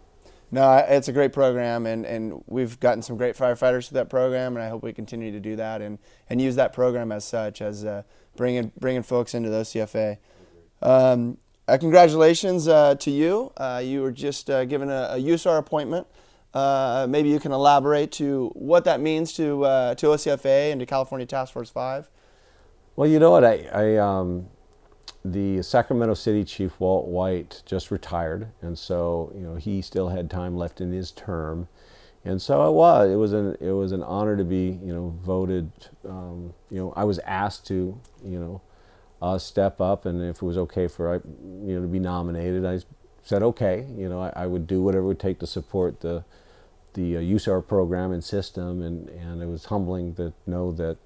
[0.55, 4.55] No, it's a great program, and, and we've gotten some great firefighters through that program,
[4.55, 7.61] and I hope we continue to do that and, and use that program as such
[7.61, 8.03] as uh,
[8.37, 10.17] bringing bringing folks into the OCFA.
[10.81, 13.51] Um, uh, congratulations uh, to you.
[13.57, 16.07] Uh, you were just uh, given a, a, USAR appointment.
[16.53, 19.59] Uh, maybe you can elaborate to what that means to
[19.97, 22.09] to OCFA and to California Task Force Five.
[22.95, 24.47] Well, you know what I, I um,
[25.31, 30.29] the Sacramento City Chief Walt White just retired, and so you know he still had
[30.29, 31.67] time left in his term,
[32.23, 35.15] and so it was it was an it was an honor to be you know
[35.23, 35.71] voted.
[36.07, 38.61] Um, you know I was asked to you know
[39.19, 42.63] uh, step up, and if it was okay for I you know to be nominated,
[42.63, 42.81] I
[43.23, 43.87] said okay.
[43.97, 46.23] You know I, I would do whatever it would take to support the
[46.93, 50.97] the uh, USAR program and system, and and it was humbling to know that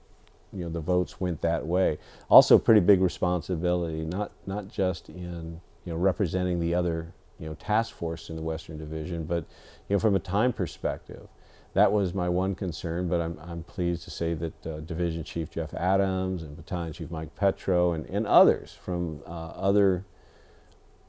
[0.54, 1.98] you know the votes went that way.
[2.30, 7.56] Also, pretty big responsibility, not not just in you know representing the other you know
[7.56, 9.46] task force in the Western Division, but
[9.88, 11.28] you know from a time perspective.
[11.76, 15.52] That was my one concern, but I'm, I'm pleased to say that uh, Division Chief
[15.52, 20.04] Jeff Adams and Battalion Chief Mike Petro and, and others from uh, other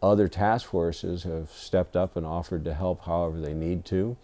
[0.03, 4.16] other task forces have stepped up and offered to help however they need to.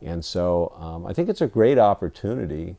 [0.00, 2.76] And so um, I think it's a great opportunity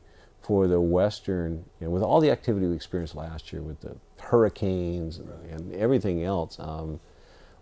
[0.50, 3.94] for the Western, you know, with all the activity we experienced last year with the
[4.18, 5.48] hurricanes and, right.
[5.52, 6.98] and everything else, um,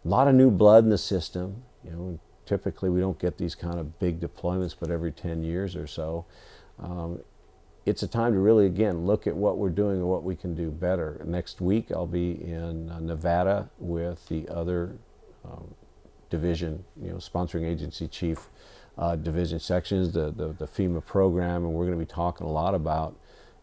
[0.07, 1.65] a lot of new blood in the system.
[1.85, 5.77] You know, typically we don't get these kind of big deployments, but every 10 years
[5.77, 6.25] or so.
[6.79, 7.19] Um,
[7.85, 10.55] it's a time to really, again, look at what we're doing and what we can
[10.55, 11.21] do better.
[11.27, 14.97] Next week, I'll be in uh, Nevada with the other
[15.45, 15.75] um,
[16.31, 18.49] division, you know, sponsoring agency chief
[18.99, 22.51] uh, division sections, the, the, the, FEMA program, and we're going to be talking a
[22.51, 23.17] lot about,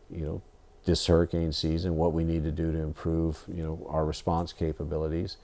[0.09, 0.41] you know,
[0.85, 5.37] this hurricane season, what we need to do to improve, you know, our response capabilities.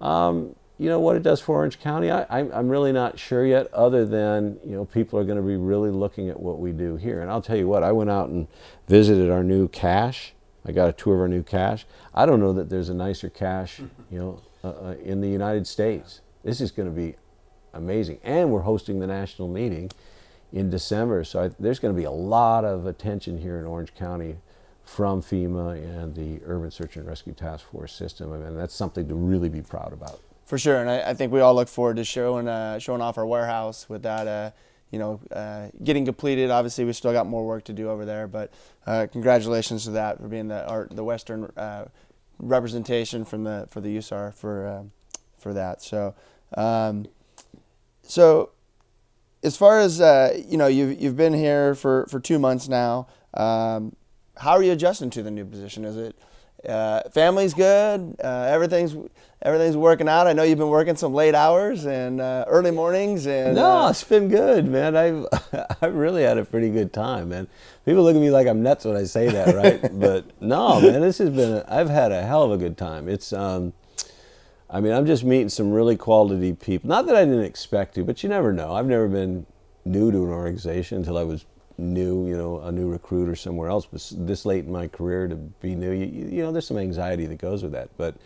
[0.00, 3.72] Um, you know, what it does for Orange County, I, I'm really not sure yet,
[3.72, 6.96] other than, you know, people are going to be really looking at what we do
[6.96, 7.20] here.
[7.20, 8.48] And I'll tell you what, I went out and
[8.88, 10.32] visited our new cache.
[10.66, 11.86] I got a tour of our new cache.
[12.12, 13.80] I don't know that there's a nicer cache,
[14.10, 16.22] you know, uh, uh, in the United States.
[16.42, 17.14] This is going to be
[17.74, 18.18] amazing.
[18.22, 19.90] And we're hosting the national meeting
[20.52, 23.94] in December, so I, there's going to be a lot of attention here in Orange
[23.94, 24.36] County
[24.84, 28.32] from FEMA and the Urban Search and Rescue Task Force system.
[28.32, 30.20] I mean, that's something to really be proud about.
[30.44, 33.16] For sure, and I, I think we all look forward to showing uh, showing off
[33.16, 34.28] our warehouse with that.
[34.28, 34.50] Uh,
[34.90, 36.50] you know, uh, getting completed.
[36.50, 38.52] Obviously, we still got more work to do over there, but
[38.86, 41.86] uh, congratulations to that for being the art, the Western uh,
[42.38, 44.82] representation from the for the USAR for uh,
[45.36, 45.82] for that.
[45.82, 46.14] So,
[46.56, 47.06] um,
[48.06, 48.50] so
[49.42, 49.98] as far as
[50.48, 53.06] you know, you've you've been here for for two months now.
[53.34, 53.96] Um,
[54.36, 55.84] how are you adjusting to the new position?
[55.84, 56.16] Is it
[56.68, 58.16] uh, family's good?
[58.22, 58.96] Uh, everything's
[59.42, 60.26] everything's working out.
[60.26, 63.26] I know you've been working some late hours and uh, early mornings.
[63.26, 64.96] And no, uh, it's been good, man.
[64.96, 65.26] I've
[65.82, 67.48] I've really had a pretty good time, man.
[67.84, 69.80] People look at me like I'm nuts when I say that, right?
[70.00, 71.54] but no, man, this has been.
[71.54, 73.08] A, I've had a hell of a good time.
[73.08, 73.72] It's um.
[74.74, 76.88] I mean, I'm just meeting some really quality people.
[76.88, 78.74] Not that I didn't expect to, but you never know.
[78.74, 79.46] I've never been
[79.84, 81.46] new to an organization until I was
[81.78, 83.86] new, you know, a new recruit or somewhere else.
[83.86, 87.24] But this late in my career to be new, you, you know, there's some anxiety
[87.26, 87.90] that goes with that.
[87.96, 88.16] But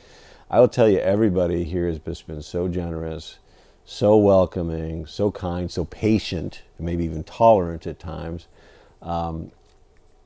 [0.51, 3.37] I will tell you, everybody here has just been so generous,
[3.85, 8.47] so welcoming, so kind, so patient, maybe even tolerant at times.
[9.03, 9.53] Um,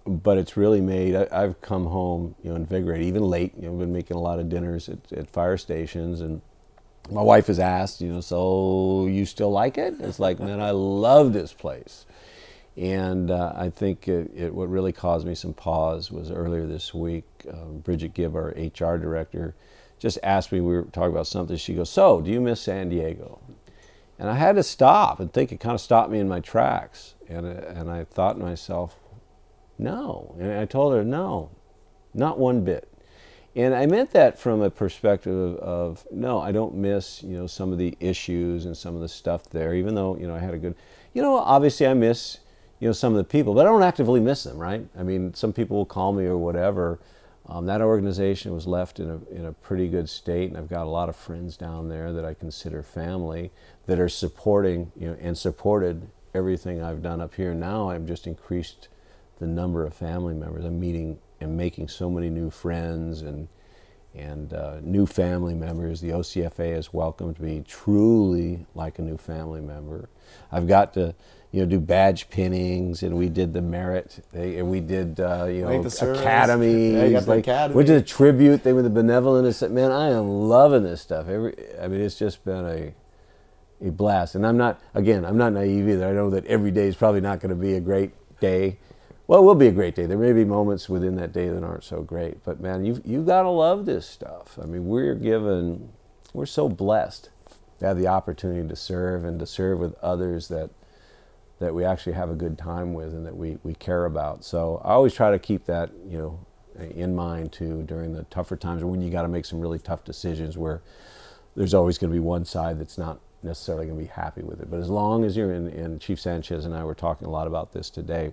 [0.07, 1.15] but it's really made.
[1.15, 3.53] I, have come home, you know, invigorated, even late.
[3.57, 6.41] You know, I've been making a lot of dinners at, at fire stations, and
[7.11, 9.95] my wife has asked, you know, so you still like it?
[10.01, 12.07] It's like, man, I love this place.
[12.77, 16.95] And uh, I think it, it, what really caused me some pause was earlier this
[16.95, 19.55] week, um, Bridget Gibb, our HR director,
[19.99, 21.57] just asked me, we were talking about something.
[21.57, 23.41] She goes, So, do you miss San Diego?
[24.19, 25.53] And I had to stop and think.
[25.53, 27.15] It kind of stopped me in my tracks.
[27.29, 28.97] And, uh, and I thought to myself,
[29.83, 30.35] No.
[30.39, 31.51] And I told her, No,
[32.15, 32.89] not one bit.
[33.55, 37.71] And I meant that from a perspective of, no, I don't miss, you know, some
[37.71, 40.55] of the issues and some of the stuff there, even though, you know, I had
[40.55, 40.75] a good,
[41.13, 42.39] you know, obviously I miss,
[42.81, 44.87] you know, some of the people, but I don't actively miss them, right?
[44.99, 46.99] I mean, some people will call me or whatever.
[47.47, 50.87] Um, that organization was left in a, in a pretty good state, and I've got
[50.87, 53.51] a lot of friends down there that I consider family
[53.85, 57.53] that are supporting, you know, and supported everything I've done up here.
[57.53, 58.89] Now I've just increased
[59.43, 60.65] the number of family members.
[60.65, 63.49] I'm meeting and making so many new friends and
[64.15, 66.01] and uh, new family members.
[66.01, 70.09] The OCFA has welcomed me truly like a new family member.
[70.53, 71.15] I've got to
[71.51, 75.47] you know, do badge pinnings, and we did the merit, they, and we did, uh,
[75.47, 76.93] you know, academy.
[76.93, 77.75] Yeah, like, academy.
[77.75, 79.71] We did a tribute thing with the benevolent.
[79.71, 81.29] man, I am loving this stuff.
[81.29, 82.95] Every, I mean, it's just been a,
[83.87, 84.35] a blast.
[84.35, 86.09] And I'm not, again, I'm not naive either.
[86.09, 88.79] I know that every day is probably not going to be a great day.
[89.33, 90.05] Well, it will be a great day.
[90.05, 93.23] There may be moments within that day that aren't so great, but man, you've, you
[93.23, 94.59] got to love this stuff.
[94.63, 95.89] I mean, we're given,
[96.35, 97.31] we're so blessed
[97.79, 100.69] to have the opportunity to serve and to serve with others that
[101.61, 104.45] that we actually have a good time with and that we, we care about.
[104.45, 106.47] So I always try to keep that, you know,
[106.91, 109.79] in mind too during the tougher times or when you got to make some really
[109.79, 110.83] tough decisions where
[111.57, 114.61] there's always going to be one side that's not necessarily going to be happy with
[114.61, 114.71] it.
[114.71, 117.47] But as long as you're in, and Chief Sanchez and I were talking a lot
[117.47, 118.33] about this today,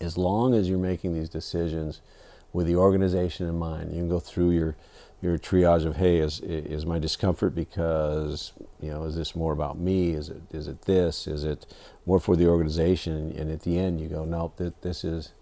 [0.00, 2.00] as long as you're making these decisions
[2.52, 4.76] with the organization in mind, you can go through your
[5.20, 9.78] your triage of hey is is my discomfort because you know is this more about
[9.78, 10.10] me?
[10.10, 11.26] Is it is it this?
[11.26, 11.66] Is it
[12.06, 13.34] more for the organization?
[13.36, 15.32] And at the end you go nope th- this is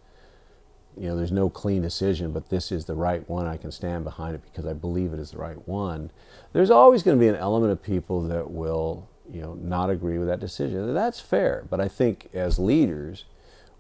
[0.97, 3.47] you know there's no clean decision but this is the right one.
[3.47, 6.11] I can stand behind it because I believe it is the right one.
[6.55, 10.16] There's always going to be an element of people that will you know not agree
[10.16, 10.95] with that decision.
[10.95, 11.66] That's fair.
[11.69, 13.27] But I think as leaders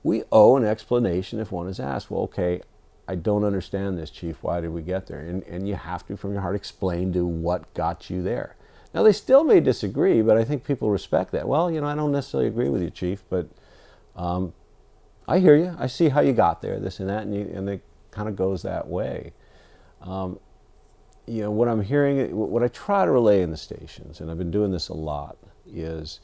[0.02, 2.60] we owe an explanation if one is asked well okay
[3.08, 4.36] I don't understand this, Chief.
[4.42, 5.20] Why did we get there?
[5.20, 8.56] And, and you have to, from your heart, explain to what got you there.
[8.92, 11.46] Now, they still may disagree, but I think people respect that.
[11.46, 13.48] Well, you know, I don't necessarily agree with you, Chief, but
[14.16, 14.54] um,
[15.28, 15.76] I hear you.
[15.78, 18.36] I see how you got there, this and that, and, you, and it kind of
[18.36, 19.32] goes that way.
[20.00, 20.40] Um,
[21.26, 24.38] you know, what I'm hearing, what I try to relay in the stations, and I've
[24.38, 26.20] been doing this a lot, is,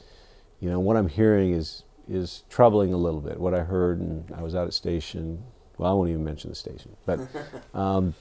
[0.61, 3.39] you know, what I'm hearing is is troubling a little bit.
[3.39, 5.43] What I heard, and I was out at station
[5.83, 6.97] well, I won't even mention the station.
[7.07, 7.21] But
[7.75, 8.15] um,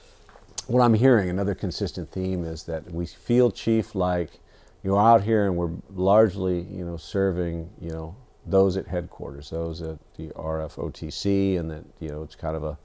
[0.67, 4.39] what I'm hearing, another consistent theme is that we feel, Chief, like
[4.83, 8.15] you're out here and we're largely, you know, serving, you know,
[8.45, 12.77] those at headquarters, those at the RFOTC, and that, you know, it's kind of a,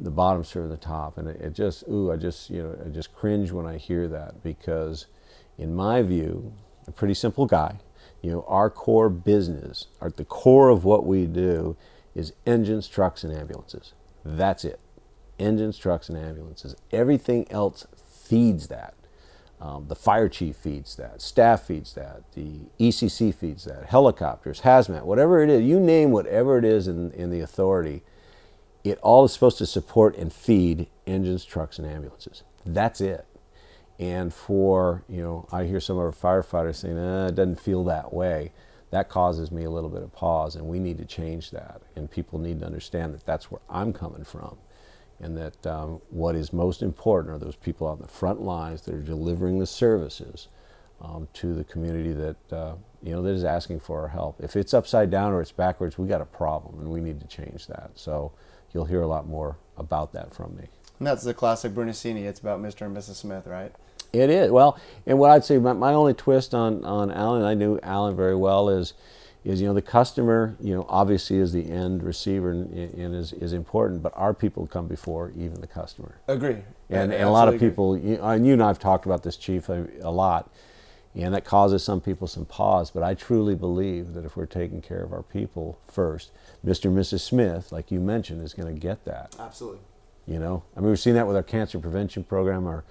[0.00, 1.18] the bottom serving the top.
[1.18, 4.08] And it, it just, ooh, I just, you know, I just cringe when I hear
[4.08, 5.06] that because,
[5.56, 6.52] in my view,
[6.88, 7.78] a pretty simple guy,
[8.24, 11.76] you know, our core business, at the core of what we do
[12.14, 13.92] is engines, trucks, and ambulances.
[14.24, 14.80] That's it.
[15.38, 16.74] Engines, trucks, and ambulances.
[16.90, 18.94] Everything else feeds that.
[19.60, 25.02] Um, the fire chief feeds that, staff feeds that, the ECC feeds that, helicopters, hazmat,
[25.02, 28.02] whatever it is, you name whatever it is in, in the authority,
[28.84, 32.42] it all is supposed to support and feed engines, trucks, and ambulances.
[32.64, 33.26] That's it.
[33.98, 37.84] And for, you know, I hear some of our firefighters saying, eh, it doesn't feel
[37.84, 38.52] that way.
[38.90, 41.82] That causes me a little bit of pause, and we need to change that.
[41.96, 44.56] And people need to understand that that's where I'm coming from.
[45.20, 48.94] And that um, what is most important are those people on the front lines that
[48.94, 50.48] are delivering the services
[51.00, 54.40] um, to the community that, uh, you know, that is asking for our help.
[54.40, 57.26] If it's upside down or it's backwards, we got a problem, and we need to
[57.26, 57.92] change that.
[57.94, 58.32] So
[58.72, 60.68] you'll hear a lot more about that from me.
[60.98, 62.24] And that's the classic Brunacini.
[62.24, 62.86] It's about Mr.
[62.86, 63.16] and Mrs.
[63.16, 63.72] Smith, right?
[64.14, 67.54] It is well, and what I'd say my, my only twist on on Alan, I
[67.54, 68.94] knew Alan very well, is
[69.44, 73.32] is you know the customer, you know, obviously is the end receiver and, and is
[73.34, 76.16] is important, but our people come before even the customer.
[76.28, 76.58] Agree.
[76.88, 79.68] And, and a lot of people, you, and you and I've talked about this, Chief,
[79.68, 80.50] a, a lot,
[81.14, 82.90] and that causes some people some pause.
[82.90, 86.30] But I truly believe that if we're taking care of our people first,
[86.64, 86.86] Mr.
[86.86, 87.20] and Mrs.
[87.20, 89.34] Smith, like you mentioned, is going to get that.
[89.38, 89.80] Absolutely.
[90.26, 92.84] You know, I mean, we've seen that with our cancer prevention program, our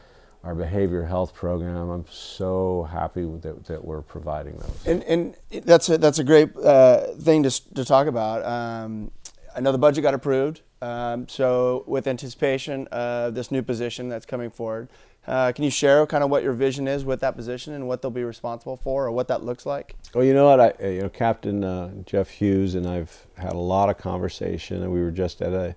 [0.44, 1.90] our behavior health program.
[1.90, 4.86] I'm so happy that, that we're providing those.
[4.86, 5.36] And, and
[5.66, 8.46] that's a, that's a great uh, thing to, to talk about.
[8.46, 9.12] Um,
[9.56, 10.62] I know the budget got approved.
[10.82, 14.90] Um, so, with anticipation of this new position that's coming forward,
[15.26, 18.02] uh, can you share kind of what your vision is with that position and what
[18.02, 19.96] they'll be responsible for, or what that looks like?
[20.14, 23.58] Well, you know what, I, you know, Captain uh, Jeff Hughes and I've had a
[23.58, 25.74] lot of conversation, and we were just at a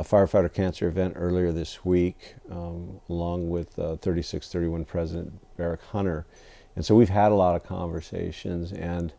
[0.00, 6.26] a firefighter cancer event earlier this week, um, along with uh, 3631 President Barrick Hunter.
[6.74, 8.72] And so we've had a lot of conversations.
[8.72, 9.12] And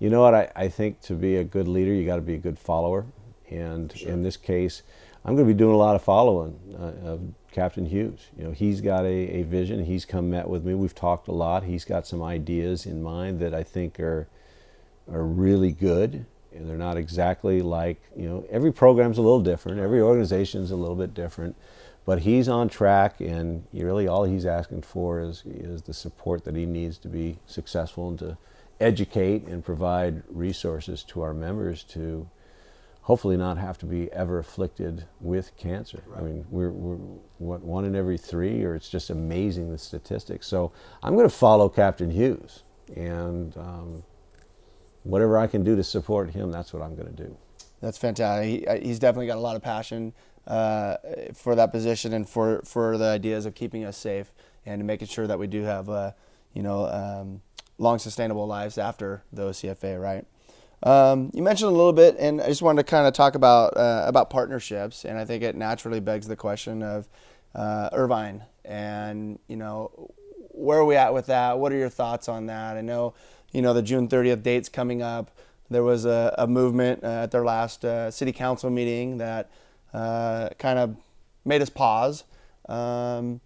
[0.00, 0.34] you know what?
[0.34, 3.06] I, I think to be a good leader, you got to be a good follower.
[3.48, 4.10] And sure.
[4.10, 4.82] in this case,
[5.24, 7.20] I'm going to be doing a lot of following uh, of
[7.52, 8.26] Captain Hughes.
[8.36, 9.84] You know, he's got a, a vision.
[9.84, 10.74] He's come met with me.
[10.74, 11.62] We've talked a lot.
[11.62, 14.26] He's got some ideas in mind that I think are
[15.12, 16.24] are really good
[16.54, 20.76] and they're not exactly like you know every program's a little different every organization's a
[20.76, 21.56] little bit different
[22.04, 26.54] but he's on track and really all he's asking for is is the support that
[26.54, 28.36] he needs to be successful and to
[28.80, 32.28] educate and provide resources to our members to
[33.04, 36.02] hopefully not have to be ever afflicted with cancer.
[36.06, 36.20] Right.
[36.20, 36.96] I mean, we're, we're
[37.36, 40.46] what, one in every three, or it's just amazing the statistics.
[40.46, 42.62] So I'm going to follow Captain Hughes,
[42.96, 44.02] and um,
[45.04, 47.36] whatever I can do to support him, that's what I'm going to do.
[47.80, 48.48] That's fantastic.
[48.48, 50.12] He, uh, he's definitely got a lot of passion
[50.46, 50.96] uh,
[51.34, 54.32] for that position and for, for the ideas of keeping us safe
[54.66, 56.12] and making sure that we do have, uh,
[56.52, 57.42] you know, um,
[57.78, 60.26] long sustainable lives after the OCFA, right?
[60.82, 63.76] Um, you mentioned a little bit, and I just wanted to kind of talk about
[63.76, 67.08] uh, about partnerships, and I think it naturally begs the question of
[67.54, 70.10] uh, Irvine, and you know,
[70.50, 71.58] where are we at with that?
[71.58, 72.76] What are your thoughts on that?
[72.76, 73.14] I know
[73.54, 75.30] you know, the June 30th date's coming up.
[75.70, 79.50] There was a, a movement uh, at their last uh, city council meeting that
[79.94, 80.96] uh, kind of
[81.44, 82.24] made us pause.
[82.68, 83.40] Um,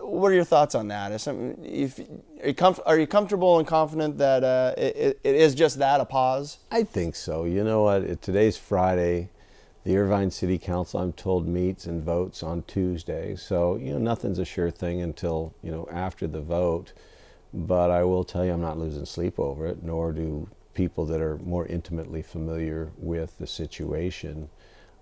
[0.00, 1.18] what are your thoughts on that?
[1.20, 5.54] Some, if, are, you comf- are, you comfortable and confident that uh, it, it is
[5.54, 6.58] just that, a pause?
[6.70, 7.44] I think so.
[7.44, 8.20] You know what?
[8.20, 9.30] Today's Friday.
[9.84, 13.36] The Irvine City Council, I'm told, meets and votes on Tuesday.
[13.36, 16.94] So, you know, nothing's a sure thing until, you know, after the vote.
[17.56, 21.20] But I will tell you, I'm not losing sleep over it, nor do people that
[21.20, 24.50] are more intimately familiar with the situation.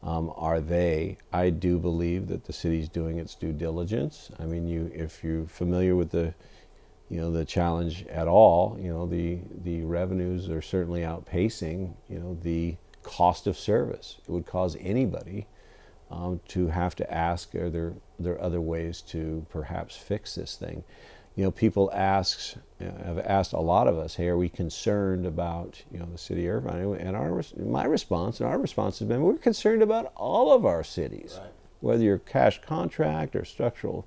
[0.03, 1.17] Um, are they?
[1.33, 4.31] I do believe that the city's doing its due diligence.
[4.39, 6.35] I mean, you if you're familiar with the,
[7.09, 12.19] you know, the challenge at all, you know, the the revenues are certainly outpacing, you
[12.19, 14.19] know, the cost of service.
[14.29, 15.47] It would cause anybody
[16.11, 20.85] um, to have to ask, are there there other ways to perhaps fix this thing?
[21.35, 25.83] You know, people ask, have asked a lot of us, hey, are we concerned about,
[25.91, 26.97] you know, the city of Irvine?
[26.97, 30.85] And our, my response and our response has been, we're concerned about all of our
[30.85, 31.51] cities, right.
[31.81, 34.07] whether you're cash contract or structural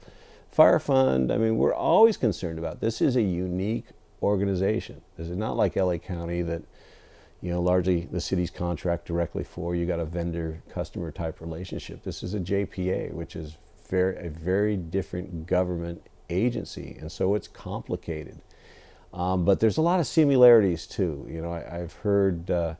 [0.51, 1.31] fire fund.
[1.31, 3.01] I mean, we're always concerned about this.
[3.01, 3.87] is a unique
[4.21, 5.01] organization.
[5.17, 6.61] This is not like LA County that,
[7.41, 9.75] you know, largely the city's contract directly for.
[9.75, 12.03] You got a vendor customer type relationship.
[12.03, 13.57] This is a JPA, which is
[13.89, 18.39] very, a very different government agency, and so it's complicated.
[19.13, 21.25] Um, but there's a lot of similarities too.
[21.29, 22.75] You know, I, have heard uh,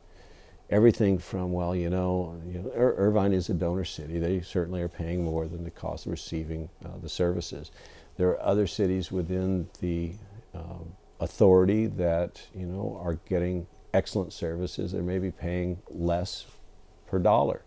[0.69, 4.19] everything from well, you know, you know Ir- Irvine is a donor city.
[4.19, 7.71] They certainly are paying more than the cost of receiving uh, the services.
[8.17, 10.13] There are other cities within the
[10.53, 10.83] uh,
[11.21, 14.91] authority that you know are getting excellent services.
[14.91, 16.45] They may be paying less
[17.07, 17.61] per dollar.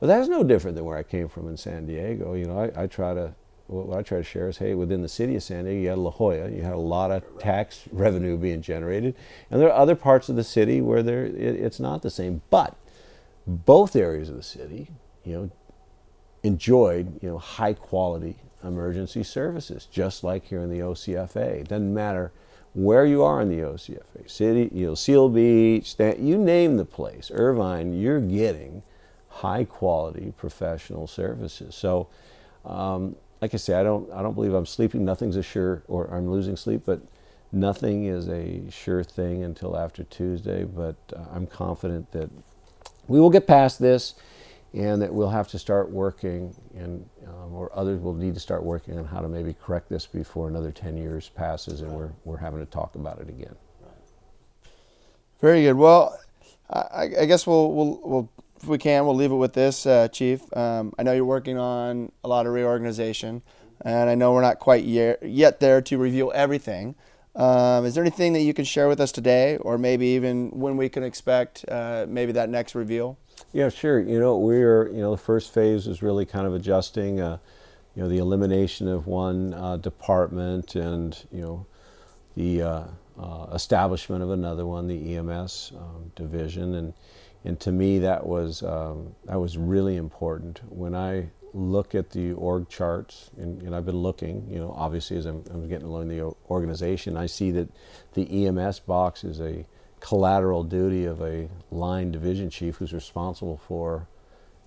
[0.00, 2.34] But that's no different than where I came from in San Diego.
[2.34, 3.34] You know, I, I try to
[3.72, 5.98] what I try to share is, hey, within the city of San Diego, you had
[5.98, 9.14] La Jolla, you had a lot of tax revenue being generated,
[9.50, 12.42] and there are other parts of the city where there it, it's not the same.
[12.50, 12.76] But
[13.46, 14.88] both areas of the city,
[15.24, 15.50] you know,
[16.42, 21.60] enjoyed you know high quality emergency services, just like here in the OCFA.
[21.60, 22.32] It doesn't matter
[22.74, 26.84] where you are in the OCFA, city, you know, Seal Beach, that you name the
[26.84, 28.82] place, Irvine, you're getting
[29.28, 31.74] high quality professional services.
[31.74, 32.08] So,
[32.64, 35.04] um, like I say, I don't, I don't believe I'm sleeping.
[35.04, 37.02] Nothing's a sure, or I'm losing sleep, but
[37.50, 40.62] nothing is a sure thing until after Tuesday.
[40.62, 42.30] But uh, I'm confident that
[43.08, 44.14] we will get past this
[44.72, 48.62] and that we'll have to start working and um, or others will need to start
[48.62, 52.38] working on how to maybe correct this before another 10 years passes and we're, we're
[52.38, 53.54] having to talk about it again.
[55.40, 55.74] Very good.
[55.74, 56.16] Well,
[56.70, 58.32] I, I guess we'll, we'll, we'll,
[58.62, 60.40] if we can, we'll leave it with this, uh, Chief.
[60.56, 63.42] Um, I know you're working on a lot of reorganization,
[63.84, 66.94] and I know we're not quite yet, there to reveal everything.
[67.34, 70.76] Um, is there anything that you can share with us today, or maybe even when
[70.76, 73.18] we can expect uh, maybe that next reveal?
[73.52, 73.98] Yeah, sure.
[73.98, 77.38] You know, we're you know the first phase is really kind of adjusting, uh,
[77.96, 81.66] you know, the elimination of one uh, department and you know
[82.36, 82.84] the uh,
[83.18, 86.92] uh establishment of another one, the EMS um, division, and
[87.44, 90.60] and to me that was um, that was really important.
[90.68, 95.16] When I look at the org charts, and, and I've been looking, you know, obviously
[95.16, 97.68] as I'm, I'm getting along the organization, I see that
[98.14, 99.66] the EMS box is a
[100.00, 104.08] collateral duty of a line division chief who's responsible for,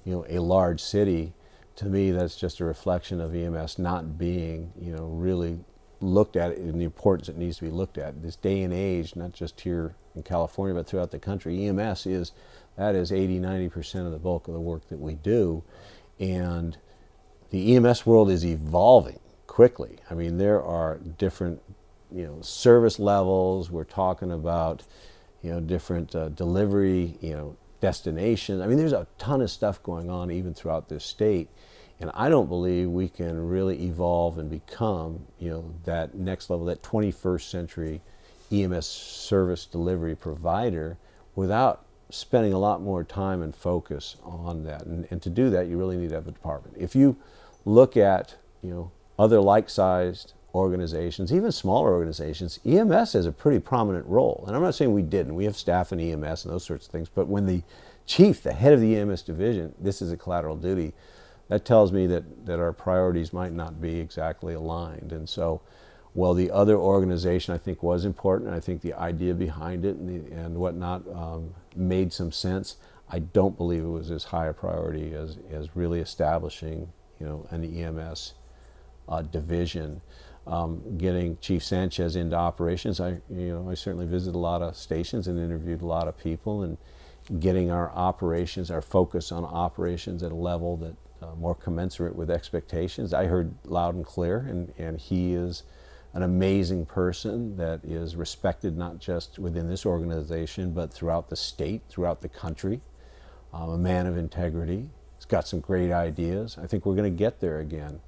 [0.04, 1.34] you know, a large city,
[1.76, 5.60] to me that's just a reflection of EMS not being, you know, really
[6.02, 8.22] looked at in the importance it needs to be looked at.
[8.22, 12.32] This day and age, not just here in California, but throughout the country, EMS is,
[12.78, 15.64] that is 80, 90% of the bulk of the work that we do.
[16.20, 16.78] And
[17.50, 19.98] the EMS world is evolving quickly.
[20.10, 21.62] I mean, there are different,
[22.12, 23.72] you know, service levels.
[23.72, 24.84] We're talking about,
[25.42, 28.62] you know, different uh, delivery, you know, destinations.
[28.62, 31.50] I mean, there's a ton of stuff going on even throughout this state.
[32.00, 36.66] And I don't believe we can really evolve and become, you know, that next level,
[36.66, 38.02] that 21st century
[38.52, 40.98] EMS service delivery provider
[41.36, 41.85] without
[42.16, 44.86] spending a lot more time and focus on that.
[44.86, 46.76] And, and to do that, you really need to have a department.
[46.80, 47.18] If you
[47.66, 54.06] look at, you know, other like-sized organizations, even smaller organizations, EMS has a pretty prominent
[54.08, 54.44] role.
[54.48, 55.36] And I'm not saying we didn't.
[55.36, 57.10] We have staff in EMS and those sorts of things.
[57.10, 57.64] But when the
[58.06, 60.94] chief, the head of the EMS division, this is a collateral duty,
[61.50, 65.12] that tells me that, that our priorities might not be exactly aligned.
[65.12, 65.62] And so,
[66.14, 70.10] while the other organization I think was important, I think the idea behind it and,
[70.10, 72.78] the, and whatnot um, made some sense,
[73.10, 77.48] I don't believe it was as high a priority as, as really establishing you know,
[77.52, 78.34] an EMS
[79.08, 80.02] uh, division
[80.48, 83.00] um, getting Chief Sanchez into operations.
[83.00, 86.18] I, you know, I certainly visited a lot of stations and interviewed a lot of
[86.18, 86.78] people, and
[87.40, 92.30] getting our operations, our focus on operations at a level that uh, more commensurate with
[92.30, 93.14] expectations.
[93.14, 95.64] I heard loud and clear, and, and he is
[96.16, 101.84] an amazing person that is respected not just within this organization, but throughout the state,
[101.88, 102.82] throughout the country.
[103.54, 104.90] Um, a man of integrity.
[105.18, 106.58] He's got some great ideas.
[106.60, 108.00] I think we're going to get there again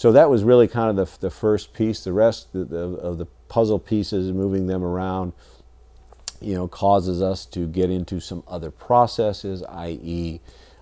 [0.00, 2.04] so that was really kind of the, the first piece.
[2.04, 5.34] The rest of the, of the puzzle pieces, moving them around,
[6.40, 10.40] you know, causes us to get into some other processes, i.e.,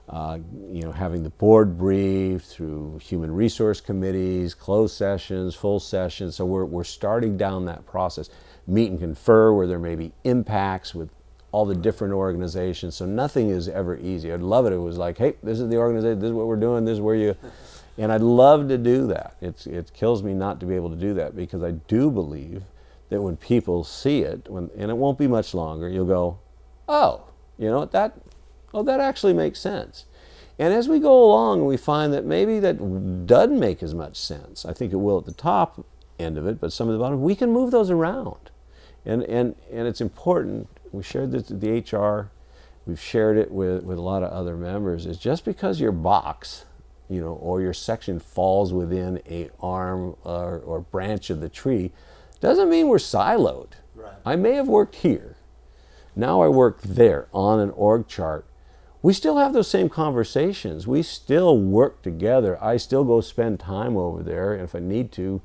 [0.08, 0.38] uh,
[0.70, 6.36] you know, having the board briefed through human resource committees, closed sessions, full sessions.
[6.36, 8.30] So we're, we're starting down that process.
[8.66, 11.10] Meet and confer where there may be impacts with
[11.52, 12.94] all the different organizations.
[12.96, 14.32] So nothing is ever easy.
[14.32, 14.72] I'd love it.
[14.72, 16.20] If it was like, hey, this is the organization.
[16.20, 16.84] This is what we're doing.
[16.84, 17.36] This is where you
[17.98, 19.36] and I'd love to do that.
[19.40, 22.62] It's, it kills me not to be able to do that because I do believe
[23.10, 26.38] that when people see it, when, and it won't be much longer, you'll go,
[26.88, 27.24] oh,
[27.58, 28.16] you know, that,
[28.72, 30.04] oh, that actually makes sense.
[30.58, 34.64] And as we go along, we find that maybe that doesn't make as much sense.
[34.64, 35.86] I think it will at the top
[36.18, 38.50] end of it, but some of the bottom, we can move those around.
[39.04, 40.68] And, and, and it's important.
[40.90, 42.30] We shared this with the HR,
[42.86, 46.64] we've shared it with, with a lot of other members, is just because your box
[47.08, 51.92] you know, or your section falls within a arm or, or branch of the tree,
[52.40, 53.72] doesn't mean we're siloed.
[53.94, 54.12] Right.
[54.24, 55.36] I may have worked here.
[56.14, 58.44] Now I work there on an org chart.
[59.00, 60.86] We still have those same conversations.
[60.86, 62.62] We still work together.
[62.62, 65.40] I still go spend time over there if I need to,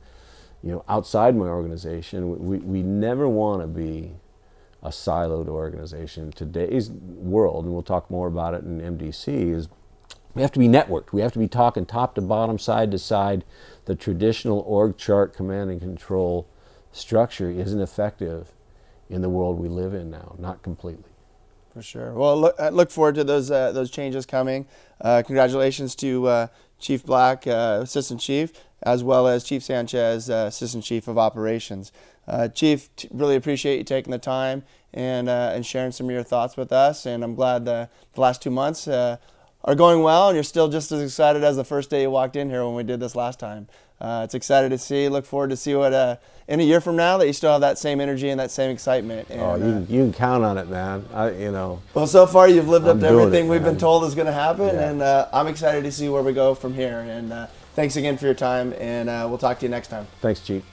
[0.64, 2.45] you know, outside my organization.
[2.45, 4.14] We, we never want to be
[4.82, 6.32] a siloed organization.
[6.32, 9.70] Today's world, and we'll talk more about it in MDC, is
[10.34, 11.12] we have to be networked.
[11.12, 13.45] We have to be talking top to bottom, side to side.
[13.86, 16.47] The traditional org chart command and control
[16.91, 18.51] structure isn't effective
[19.10, 21.12] in the world we live in now, not completely.
[21.74, 22.13] For sure.
[22.13, 24.67] Well, look, I look forward to those uh, those changes coming.
[25.01, 26.47] Uh, congratulations to uh,
[26.80, 28.53] Chief Black, uh, Assistant Chief,
[28.84, 31.91] as well as Chief Sanchez, uh, Assistant Chief of Operations.
[32.28, 34.63] Uh, Chief, really appreciate you taking the time
[34.93, 37.07] and and sharing some of your thoughts with us.
[37.07, 39.19] And I'm glad the, the last two months are
[39.76, 42.51] going well, and you're still just as excited as the first day you walked in
[42.51, 43.67] here when we did this last time.
[44.02, 45.08] Uh, it's excited to see.
[45.08, 46.18] Look forward to see what uh,
[46.48, 48.70] in a year from now that you still have that same energy and that same
[48.70, 49.30] excitement.
[49.30, 51.06] And, oh, you, uh, you can count on it, man.
[51.14, 51.82] I, you know.
[51.94, 54.28] Well, so far you've lived I'm up to everything it, we've been told is going
[54.28, 54.89] to happen, yeah.
[54.89, 57.00] and uh, I'm excited to see where we go from here.
[57.00, 60.08] And uh, thanks again for your time, and uh, we'll talk to you next time.
[60.22, 60.72] Thanks, Chief.